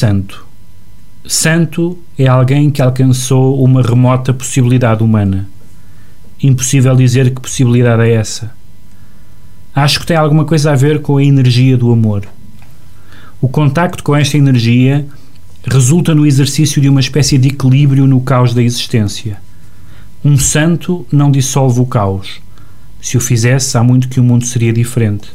[0.00, 0.46] Santo?
[1.26, 5.46] Santo é alguém que alcançou uma remota possibilidade humana.
[6.42, 8.50] Impossível dizer que possibilidade é essa.
[9.74, 12.26] Acho que tem alguma coisa a ver com a energia do amor.
[13.42, 15.06] O contacto com esta energia
[15.66, 19.36] resulta no exercício de uma espécie de equilíbrio no caos da existência.
[20.24, 22.40] Um santo não dissolve o caos.
[23.02, 25.28] Se o fizesse, há muito que o mundo seria diferente.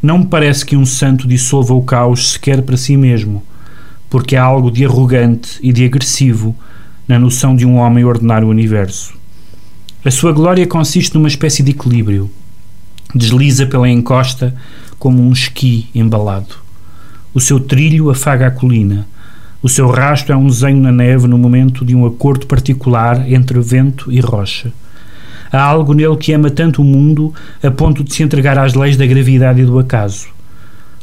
[0.00, 3.42] Não me parece que um santo dissolva o caos sequer para si mesmo,
[4.14, 6.54] porque há algo de arrogante e de agressivo
[7.08, 9.12] na noção de um homem ordenar o universo.
[10.04, 12.30] A sua glória consiste numa espécie de equilíbrio.
[13.12, 14.54] Desliza pela encosta
[15.00, 16.54] como um esqui embalado.
[17.34, 19.04] O seu trilho afaga a colina.
[19.60, 23.58] O seu rasto é um desenho na neve no momento de um acordo particular entre
[23.58, 24.72] vento e rocha.
[25.50, 28.96] Há algo nele que ama tanto o mundo a ponto de se entregar às leis
[28.96, 30.28] da gravidade e do acaso.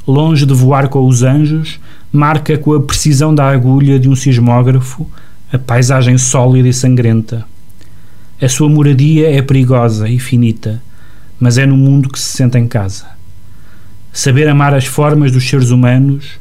[0.08, 1.78] Longe de voar com os anjos,
[2.12, 5.10] marca com a precisão da agulha de um sismógrafo
[5.52, 7.46] a paisagem sólida e sangrenta.
[8.42, 10.82] A sua moradia é perigosa e finita,
[11.38, 13.06] mas é no mundo que se sente em casa.
[14.14, 16.40] Saber amar as formas dos seres humanos,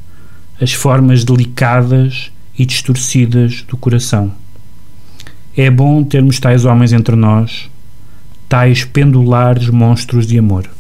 [0.61, 4.33] as formas delicadas e distorcidas do coração.
[5.57, 7.69] É bom termos tais homens entre nós,
[8.49, 10.71] tais pendulares monstros de amor.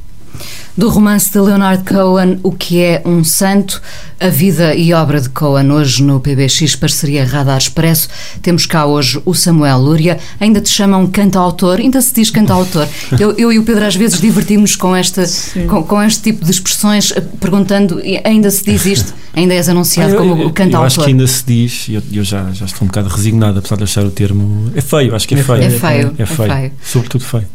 [0.80, 3.82] Do romance de Leonard Cohen, O que é um santo?
[4.18, 8.08] A vida e obra de Cohen, hoje no PBX Parceria Radar Expresso.
[8.40, 10.18] Temos cá hoje o Samuel Lúria.
[10.40, 11.80] Ainda te chamam cantautor?
[11.80, 12.88] Ainda se diz cantautor?
[13.20, 15.22] Eu, eu e o Pedro às vezes divertimos com, esta,
[15.68, 19.12] com, com, este tipo de expressões, eh, perguntando, ainda se diz isto?
[19.34, 20.80] Ainda és anunciado eu, como eu, o cantautor?
[20.80, 23.58] Eu acho que ainda se diz, e eu, eu, já, já estou um bocado resignado,
[23.58, 24.70] apesar de achar o termo...
[24.74, 25.62] É feio, acho que é, feio.
[25.62, 26.14] É feio.
[26.18, 26.52] É feio.
[26.52, 26.72] É feio.
[26.82, 27.46] Sobretudo feio.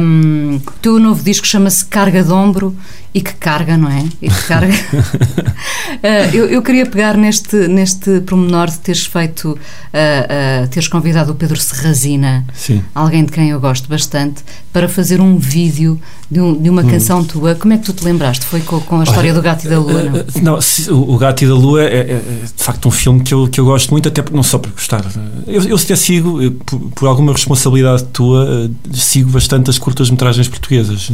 [0.00, 2.76] Um, o teu novo disco chama-se Carga de Ombro
[3.14, 4.04] e que carga, não é?
[4.22, 4.72] E que carga.
[4.72, 11.32] uh, eu, eu, queria pegar neste, neste promenor de teres feito, uh, uh, teres convidado
[11.32, 12.82] o Pedro Serrazina, Sim.
[12.94, 14.42] alguém de quem eu gosto bastante,
[14.72, 16.00] para fazer um vídeo
[16.30, 16.88] de, um, de uma hum.
[16.88, 17.54] canção tua.
[17.54, 18.46] Como é que tu te lembraste?
[18.46, 20.02] Foi com, com a história Olha, do Gato e da Lua?
[20.40, 20.58] Não, não
[20.96, 22.22] o Gato e da Lua é, é,
[22.56, 25.04] de facto um filme que eu, que eu gosto muito, até não só por gostar.
[25.46, 31.10] Eu, eu até sigo, eu, por, por, alguma responsabilidade tua, sigo bastante as curtas-metragens portuguesas.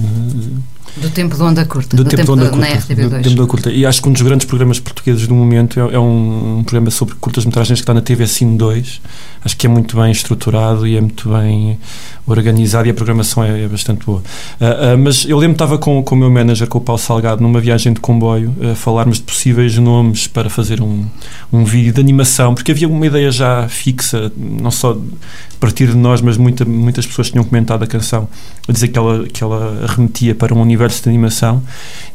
[0.97, 1.97] Do tempo de onda curta.
[1.97, 2.69] Do, do tempo, tempo de onda curta.
[2.69, 3.03] Na RTP2.
[3.03, 3.71] Do tempo de onda curta.
[3.71, 6.91] E acho que um dos grandes programas portugueses do momento é, é um, um, programa
[6.91, 9.01] sobre curtas-metragens que está na TV Cine 2.
[9.45, 11.79] Acho que é muito bem estruturado e é muito bem
[12.27, 14.19] organizado e a programação é, é bastante boa.
[14.61, 17.01] Uh, uh, mas eu lembro que estava com, com o meu manager, com o Paulo
[17.01, 21.07] Salgado, numa viagem de comboio, a falarmos de possíveis nomes para fazer um,
[21.53, 25.97] um vídeo de animação, porque havia uma ideia já fixa, não só a partir de
[25.97, 28.29] nós, mas muita, muitas pessoas tinham comentado a canção,
[28.69, 31.63] a dizer que ela, que ela remetia para um universo de animação,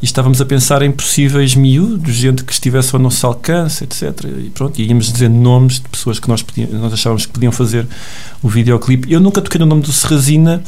[0.01, 4.25] e estávamos a pensar em possíveis miúdos, gente que estivesse ao nosso alcance, etc.
[4.39, 7.51] E pronto, e íamos dizendo nomes de pessoas que nós, podíamos, nós achávamos que podiam
[7.51, 7.87] fazer
[8.41, 9.11] o videoclipe.
[9.11, 10.63] Eu nunca toquei no nome do Serrazina,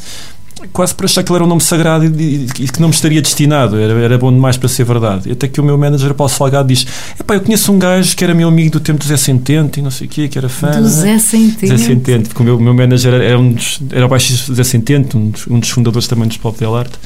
[0.72, 3.20] quase por achar que ele era um nome sagrado e, e, que não me estaria
[3.20, 5.30] destinado, era, era bom demais para ser verdade.
[5.30, 6.86] Até que o meu manager, Paulo Salgado, diz:
[7.18, 9.82] Epá, eu conheço um gajo que era meu amigo do tempo do Zé Centente e
[9.82, 10.70] não sei o quê, que era fã.
[10.70, 11.76] Do Zé Centente.
[11.76, 15.16] Zé porque o meu, meu manager era, um dos, era o baixista do Zé Centente,
[15.16, 16.98] um dos, um dos fundadores também dos Pop Del Arte.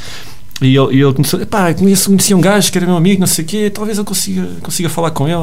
[0.60, 1.40] E ele, ele começou:
[1.78, 4.46] conheço, conhecia um gajo que era meu amigo, não sei o quê, talvez eu consiga,
[4.62, 5.36] consiga falar com ele.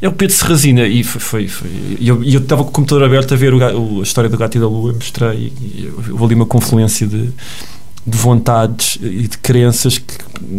[0.00, 3.32] É o Pedro Serrazina e foi, foi, foi e eu, estava com o computador aberto
[3.32, 6.44] a ver o, a história do Gato e da Lua mostrei e eu ali uma
[6.44, 7.30] confluência de,
[8.06, 10.14] de vontades e de crenças que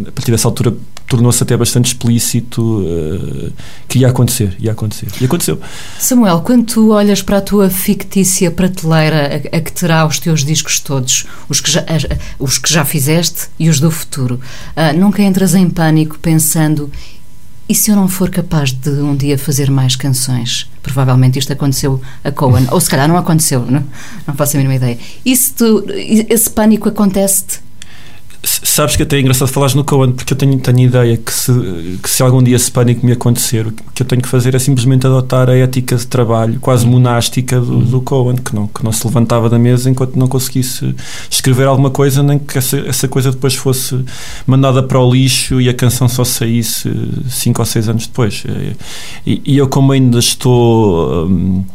[0.07, 0.73] a partir dessa altura
[1.08, 3.51] tornou-se até bastante explícito uh,
[3.88, 5.08] que ia acontecer, ia acontecer.
[5.22, 5.60] E aconteceu.
[5.97, 10.43] Samuel, quando tu olhas para a tua fictícia prateleira a, a que terá os teus
[10.43, 14.39] discos todos, os que já, a, os que já fizeste e os do futuro,
[14.76, 16.91] uh, nunca entras em pânico pensando
[17.70, 20.70] E se eu não for capaz de um dia fazer mais canções?
[20.82, 23.84] Provavelmente isto aconteceu a Cohen, ou se calhar não aconteceu, não,
[24.26, 24.97] não faço a mínima ideia.
[25.26, 27.66] E se tu, esse pânico acontece-te?
[28.43, 31.99] Sabes que até é engraçado falares no Cohen, porque eu tenho, tenho ideia que se,
[32.01, 34.59] que se algum dia esse pânico me acontecer, o que eu tenho que fazer é
[34.59, 38.91] simplesmente adotar a ética de trabalho quase monástica do, do Cohen, que não, que não
[38.91, 40.95] se levantava da mesa enquanto não conseguisse
[41.29, 44.03] escrever alguma coisa, nem que essa, essa coisa depois fosse
[44.45, 46.91] mandada para o lixo e a canção só saísse
[47.29, 48.43] cinco ou seis anos depois.
[49.25, 51.27] E, e eu, como ainda estou.
[51.27, 51.65] Hum,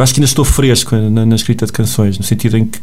[0.00, 2.80] eu acho que ainda estou fresco na, na, escrita de canções, no sentido em que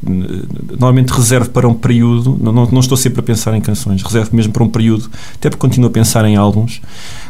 [0.69, 4.35] normalmente reservo para um período, não, não, não, estou sempre a pensar em canções, reservo
[4.35, 6.79] mesmo para um período, até porque continuo a pensar em álbuns,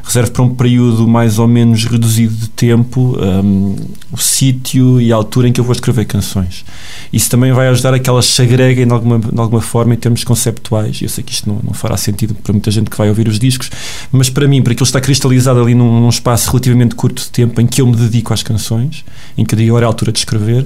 [0.04, 3.76] reservo para um período mais ou menos reduzido de tempo um,
[4.12, 6.66] o sítio e a altura em que eu vou escrever canções.
[7.12, 9.98] Isso também vai ajudar a que elas se agreguem de alguma, de alguma forma em
[9.98, 11.02] termos conceptuais.
[11.02, 13.40] Eu sei que isto não, não fará sentido para muita gente que vai ouvir os
[13.40, 13.70] discos,
[14.12, 17.62] mas para mim, para aquilo está cristalizado ali num, num espaço relativamente curto de tempo
[17.62, 19.06] em que eu me dedico às canções,
[19.38, 20.66] em que eu digo agora é a altura de escrever.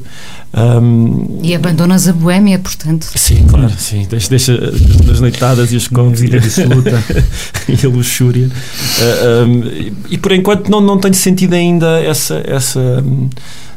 [0.54, 3.08] Um, e abandonas a boémia, portanto.
[3.16, 4.08] Sim, claro, sim.
[4.10, 4.54] Deixa, deixa
[5.12, 8.48] as noitadas e os copos e, e a luxúria.
[8.48, 12.42] Uh, um, e, e, por enquanto não, não tenho sentido ainda essa.
[12.46, 13.04] essa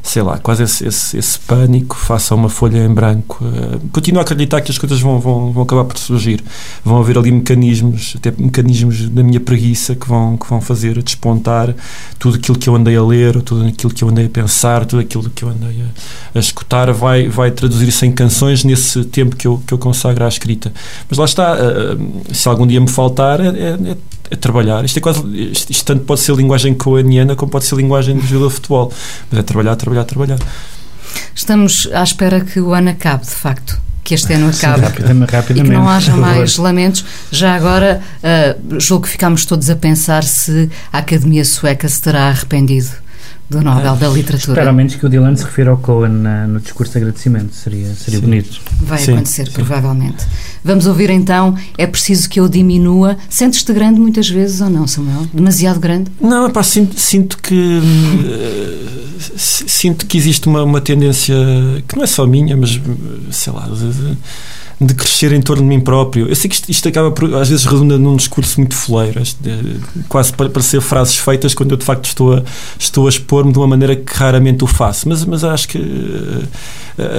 [0.05, 3.43] sei lá, quase esse, esse, esse pânico face a uma folha em branco.
[3.43, 6.45] Uh, continuo a acreditar que as coisas vão, vão, vão acabar por surgir.
[6.85, 11.75] Vão haver ali mecanismos, até mecanismos da minha preguiça que vão, que vão fazer despontar
[12.19, 15.01] tudo aquilo que eu andei a ler, tudo aquilo que eu andei a pensar, tudo
[15.01, 19.47] aquilo que eu andei a, a escutar, vai, vai traduzir-se em canções nesse tempo que
[19.47, 20.71] eu, que eu consagro à escrita.
[21.09, 23.97] Mas lá está, uh, se algum dia me faltar, é, é,
[24.35, 24.85] é trabalhar.
[24.85, 25.21] Isto é quase.
[25.51, 28.93] Isto, isto, tanto pode ser linguagem coaniana como pode ser linguagem de jogador de futebol.
[29.31, 30.39] Mas é trabalhar, trabalhar, trabalhar.
[31.35, 33.81] Estamos à espera que o ano acabe, de facto.
[34.03, 34.81] Que este ano acabe.
[34.81, 37.05] Sim, rapidamente, rapidamente, e que não haja mais lamentos.
[37.31, 42.29] Já agora, uh, julgo que ficámos todos a pensar se a Academia Sueca se terá
[42.29, 43.04] arrependido
[43.55, 44.53] do Nobel da Literatura.
[44.53, 47.55] Espero ao menos que o Dylan se refira ao Cohen na, no discurso de agradecimento,
[47.55, 48.61] seria, seria bonito.
[48.83, 49.53] Vai sim, acontecer, sim.
[49.53, 50.27] provavelmente.
[50.65, 53.17] Vamos ouvir então, é preciso que eu diminua.
[53.29, 55.27] Sentes-te grande muitas vezes ou não, Samuel?
[55.33, 56.11] Demasiado grande?
[56.21, 59.05] Não, pá, sinto, sinto que uh,
[59.37, 61.35] sinto que existe uma, uma tendência
[61.87, 62.81] que não é só minha, mas
[63.31, 63.69] sei lá.
[64.81, 66.29] De, crescer em torno de mim próprio.
[66.29, 69.23] Eu sei que isto, isto acaba por, às vezes redunda num discurso muito foleiro,
[70.09, 72.43] quase para parecer frases feitas quando eu de facto estou a,
[72.79, 75.09] estou a expor-me de uma maneira que raramente o faço.
[75.09, 76.49] Mas, mas acho que uh,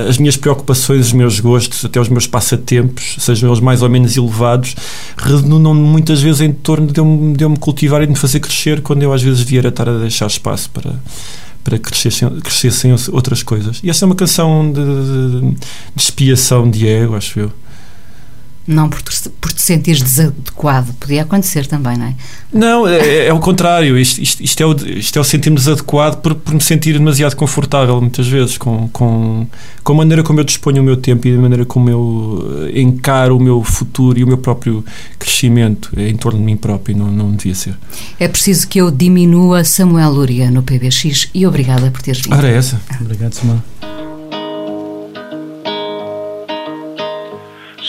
[0.09, 4.15] as minhas preocupações, os meus gostos, até os meus passatempos, sejam eles mais ou menos
[4.15, 4.75] elevados,
[5.17, 8.39] redundam muitas vezes em torno de eu, de eu me cultivar e de me fazer
[8.39, 10.93] crescer quando eu às vezes vier a estar a deixar espaço para
[11.65, 13.81] para que crescessem, crescessem outras coisas.
[13.83, 15.51] E essa é uma canção de, de,
[15.95, 17.51] de expiação de ego, acho eu.
[18.67, 22.15] Não por te, por te sentires desadequado, podia acontecer também, não é?
[22.51, 23.97] Não, é, é, é o contrário.
[23.97, 27.35] Isto, isto, isto, é o, isto é o sentir-me desadequado por, por me sentir demasiado
[27.35, 29.45] confortável, muitas vezes, com, com,
[29.83, 32.81] com a maneira como eu disponho o meu tempo e a maneira como eu eh,
[32.81, 34.83] encaro o meu futuro e o meu próprio
[35.19, 36.97] crescimento em torno de mim próprio.
[36.97, 37.77] Não, não devia ser.
[38.19, 42.35] É preciso que eu diminua Samuel Luria no PBX e obrigada por teres vindo.
[42.35, 42.81] Ora, é essa.
[42.99, 43.61] Obrigado, Samuel.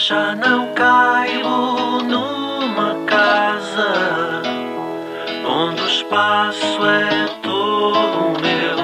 [0.07, 0.66] Já não
[6.89, 8.77] é todo meu.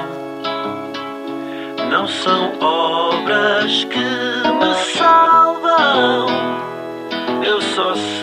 [1.90, 6.26] Não são obras que me salvam,
[7.44, 8.13] eu só sei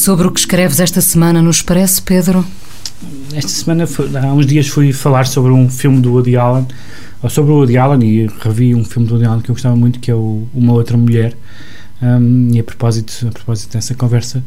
[0.00, 2.44] sobre o que escreves esta semana no Expresso, Pedro?
[3.34, 3.84] Esta semana,
[4.22, 6.66] há uns dias, fui falar sobre um filme do Woody Allen,
[7.22, 9.76] ou sobre o Woody Allen, e revi um filme do Woody Allen que eu gostava
[9.76, 11.36] muito, que é o Uma Outra Mulher.
[12.00, 14.42] Um, e a propósito, a propósito dessa conversa,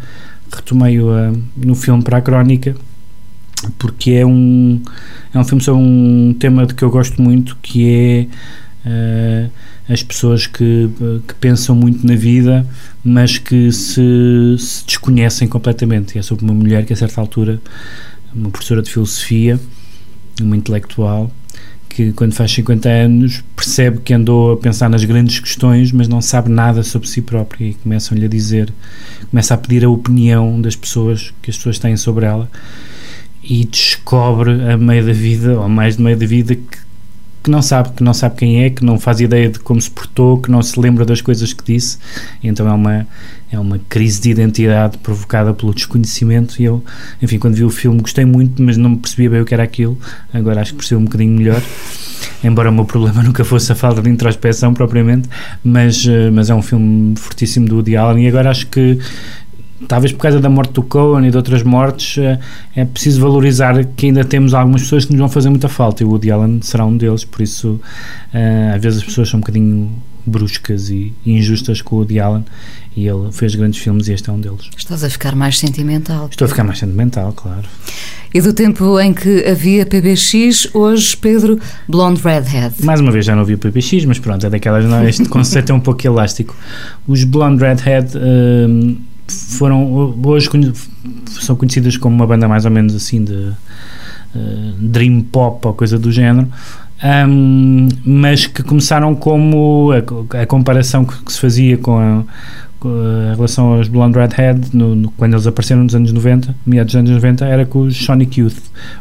[0.52, 2.76] retomei-o ah, no filme para a Crónica,
[3.78, 4.82] porque é um,
[5.32, 8.28] é um filme sobre um tema de que eu gosto muito, que é
[8.86, 9.50] ah,
[9.88, 10.90] as pessoas que,
[11.28, 12.66] que pensam muito na vida,
[13.04, 16.16] mas que se, se desconhecem completamente.
[16.16, 17.62] E é sobre uma mulher que, a certa altura,
[18.34, 19.60] uma professora de filosofia,
[20.42, 21.32] uma intelectual,
[21.90, 26.22] que quando faz 50 anos percebe que andou a pensar nas grandes questões, mas não
[26.22, 28.74] sabe nada sobre si própria e começam-lhe a dizer,
[29.30, 32.50] começa a pedir a opinião das pessoas que as pessoas têm sobre ela
[33.44, 36.78] e descobre a meio da vida, ou mais de meio da vida, que,
[37.44, 39.92] que não sabe, que não sabe quem é, que não faz ideia de como se
[39.92, 41.98] portou, que não se lembra das coisas que disse.
[42.42, 43.08] Então é uma
[43.52, 46.84] é uma crise de identidade provocada pelo desconhecimento e eu,
[47.22, 49.96] enfim, quando vi o filme gostei muito, mas não percebia bem o que era aquilo.
[50.34, 51.62] Agora acho que percebo um bocadinho melhor.
[52.44, 55.30] Embora o meu problema nunca fosse a falta de introspeção propriamente,
[55.64, 58.98] mas, eh, mas é um filme fortíssimo do Woody Allen e agora acho que
[59.88, 62.40] talvez por causa da morte do Cohen e de outras mortes, eh,
[62.76, 66.06] é preciso valorizar que ainda temos algumas pessoas que nos vão fazer muita falta e
[66.06, 67.80] o Woody Allen será um deles, por isso
[68.34, 69.92] eh, às vezes as pessoas são um bocadinho
[70.26, 72.46] bruscas e injustas com o Woody Allen
[72.96, 74.70] e ele fez grandes filmes e este é um deles.
[74.78, 76.28] Estás a ficar mais sentimental.
[76.30, 77.68] Estou a ficar mais sentimental, claro.
[78.34, 82.84] E do tempo em que havia PBX, hoje, Pedro, Blonde Redhead.
[82.84, 85.72] Mais uma vez já não vi o PPX, mas pronto, é daquelas, não, este conceito
[85.72, 86.56] é um pouco elástico.
[87.08, 88.98] Os Blonde Redhead hum,
[89.58, 90.50] foram, hoje
[91.42, 93.54] são conhecidas como uma banda mais ou menos assim de uh,
[94.80, 96.48] dream pop ou coisa do género.
[97.28, 102.24] hum, mas que começaram como a, a comparação que, que se fazia com a,
[102.80, 102.90] com
[103.32, 107.00] a relação aos Blonde Redhead no, no- quando eles apareceram nos anos 90, meados dos
[107.00, 108.58] anos 90, era com os Sonic Youth,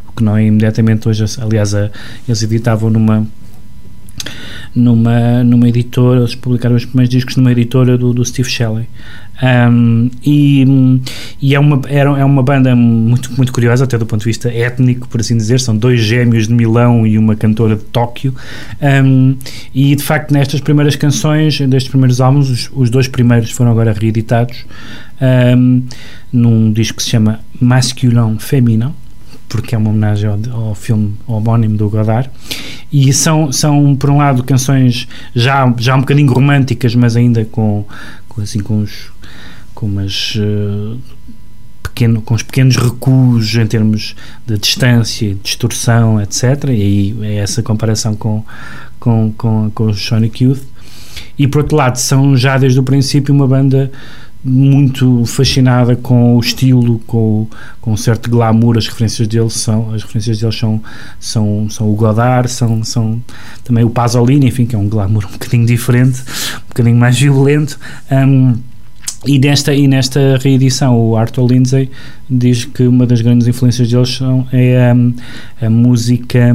[0.08, 1.90] o que não é imediatamente hoje, aliás, a-
[2.26, 3.26] eles editavam numa
[4.74, 8.86] numa, numa editora, eles publicaram os primeiros discos numa editora do, do Steve Shelley.
[9.42, 10.64] Um, e
[11.40, 15.08] e é, uma, é uma banda muito, muito curiosa, até do ponto de vista étnico,
[15.08, 15.58] por assim dizer.
[15.58, 18.32] São dois gêmeos de Milão e uma cantora de Tóquio.
[18.80, 19.36] Um,
[19.74, 23.92] e de facto, nestas primeiras canções, destes primeiros álbuns, os, os dois primeiros foram agora
[23.92, 24.64] reeditados
[25.56, 25.82] um,
[26.32, 28.92] num disco que se chama Masculin Féminin
[29.52, 32.30] porque é uma homenagem ao, ao filme homónimo do Godard.
[32.90, 37.84] E são, são por um lado canções já, já um bocadinho românticas mas ainda com,
[38.28, 39.12] com assim com os
[39.74, 40.96] com umas eh,
[41.82, 44.14] pequeno, com os pequenos recuos em termos
[44.46, 48.44] de distância distorção etc e aí é essa comparação com
[48.98, 50.62] com, com, com os Sonic Youth.
[51.38, 53.90] E por outro lado são já desde o princípio uma banda
[54.44, 57.46] muito fascinada com o estilo, com,
[57.80, 58.76] com um certo glamour.
[58.76, 60.82] As referências deles são, as referências deles são,
[61.20, 63.22] são, são o Godard, são, são
[63.64, 66.20] também o Pasolini, enfim, que é um glamour um bocadinho diferente,
[66.64, 67.78] um bocadinho mais violento.
[68.10, 68.58] Um,
[69.24, 71.88] E nesta, e nesta reedição, o Arthur Lindsay
[72.28, 76.52] diz que uma das grandes influências deles são, é a, a música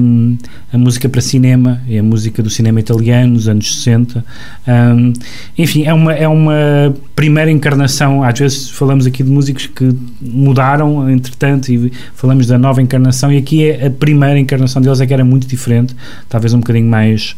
[0.72, 4.24] a música para cinema, é a música do cinema italiano nos anos 60.
[4.68, 5.14] Um,
[5.58, 8.22] enfim, é uma, é uma primeira encarnação.
[8.22, 9.90] Às vezes falamos aqui de músicos que
[10.22, 15.08] mudaram, entretanto, e falamos da nova encarnação, e aqui é a primeira encarnação deles, é
[15.08, 15.96] que era muito diferente,
[16.28, 17.36] talvez um bocadinho mais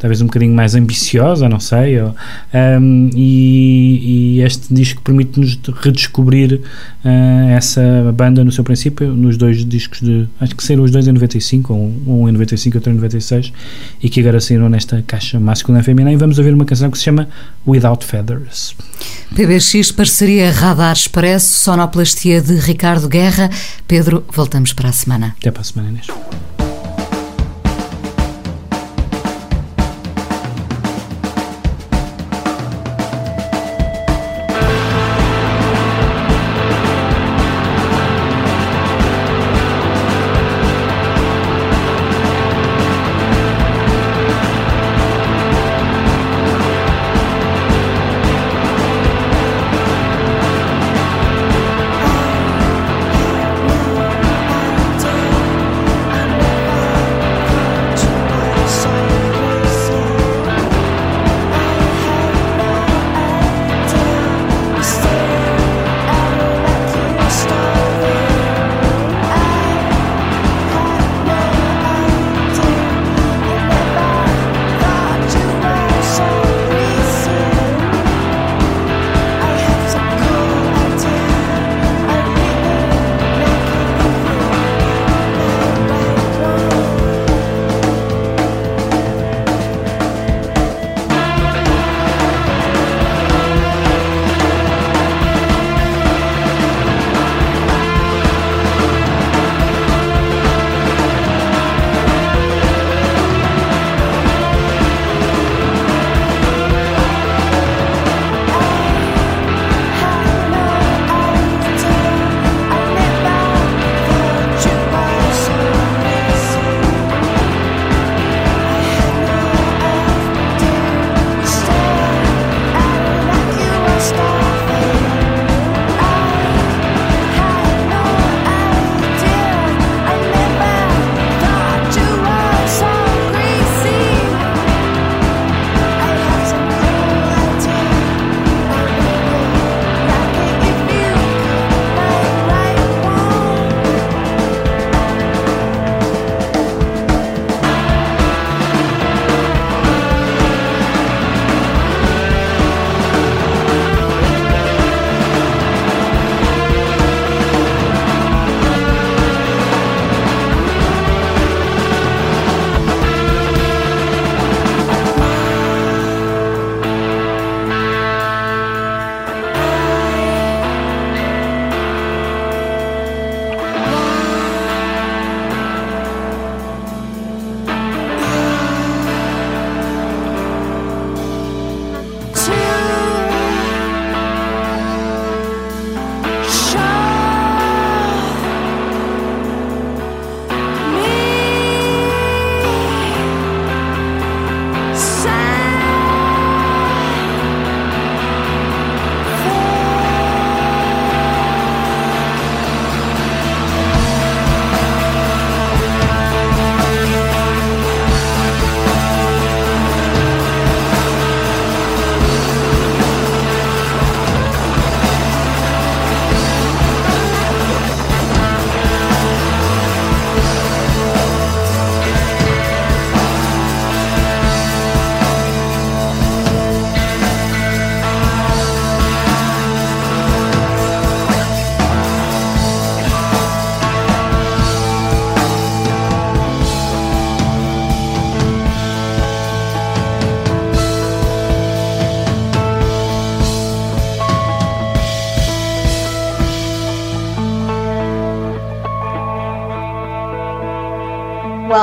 [0.00, 2.14] talvez um bocadinho mais ambiciosa, não sei, ou,
[2.80, 6.54] um, e, e, este disco permite-nos redescobrir
[7.04, 11.06] uh, essa banda no seu princípio, nos dois discos de, acho que saíram os dois
[11.06, 13.52] em 95, um, um em 95 e outro em 96,
[14.02, 16.96] e que agora saíram nesta caixa masculina e feminina, e vamos ouvir uma canção que
[16.96, 17.28] se chama
[17.66, 18.74] Without Feathers.
[19.34, 23.50] PBX, parceria Radar Expresso, sonoplastia de Ricardo Guerra.
[23.86, 25.34] Pedro, voltamos para a semana.
[25.38, 26.59] Até para a semana, Inês.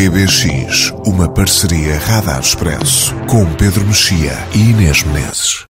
[0.00, 5.66] PBX, uma parceria Radar Expresso com Pedro Mexia e Inês Menezes.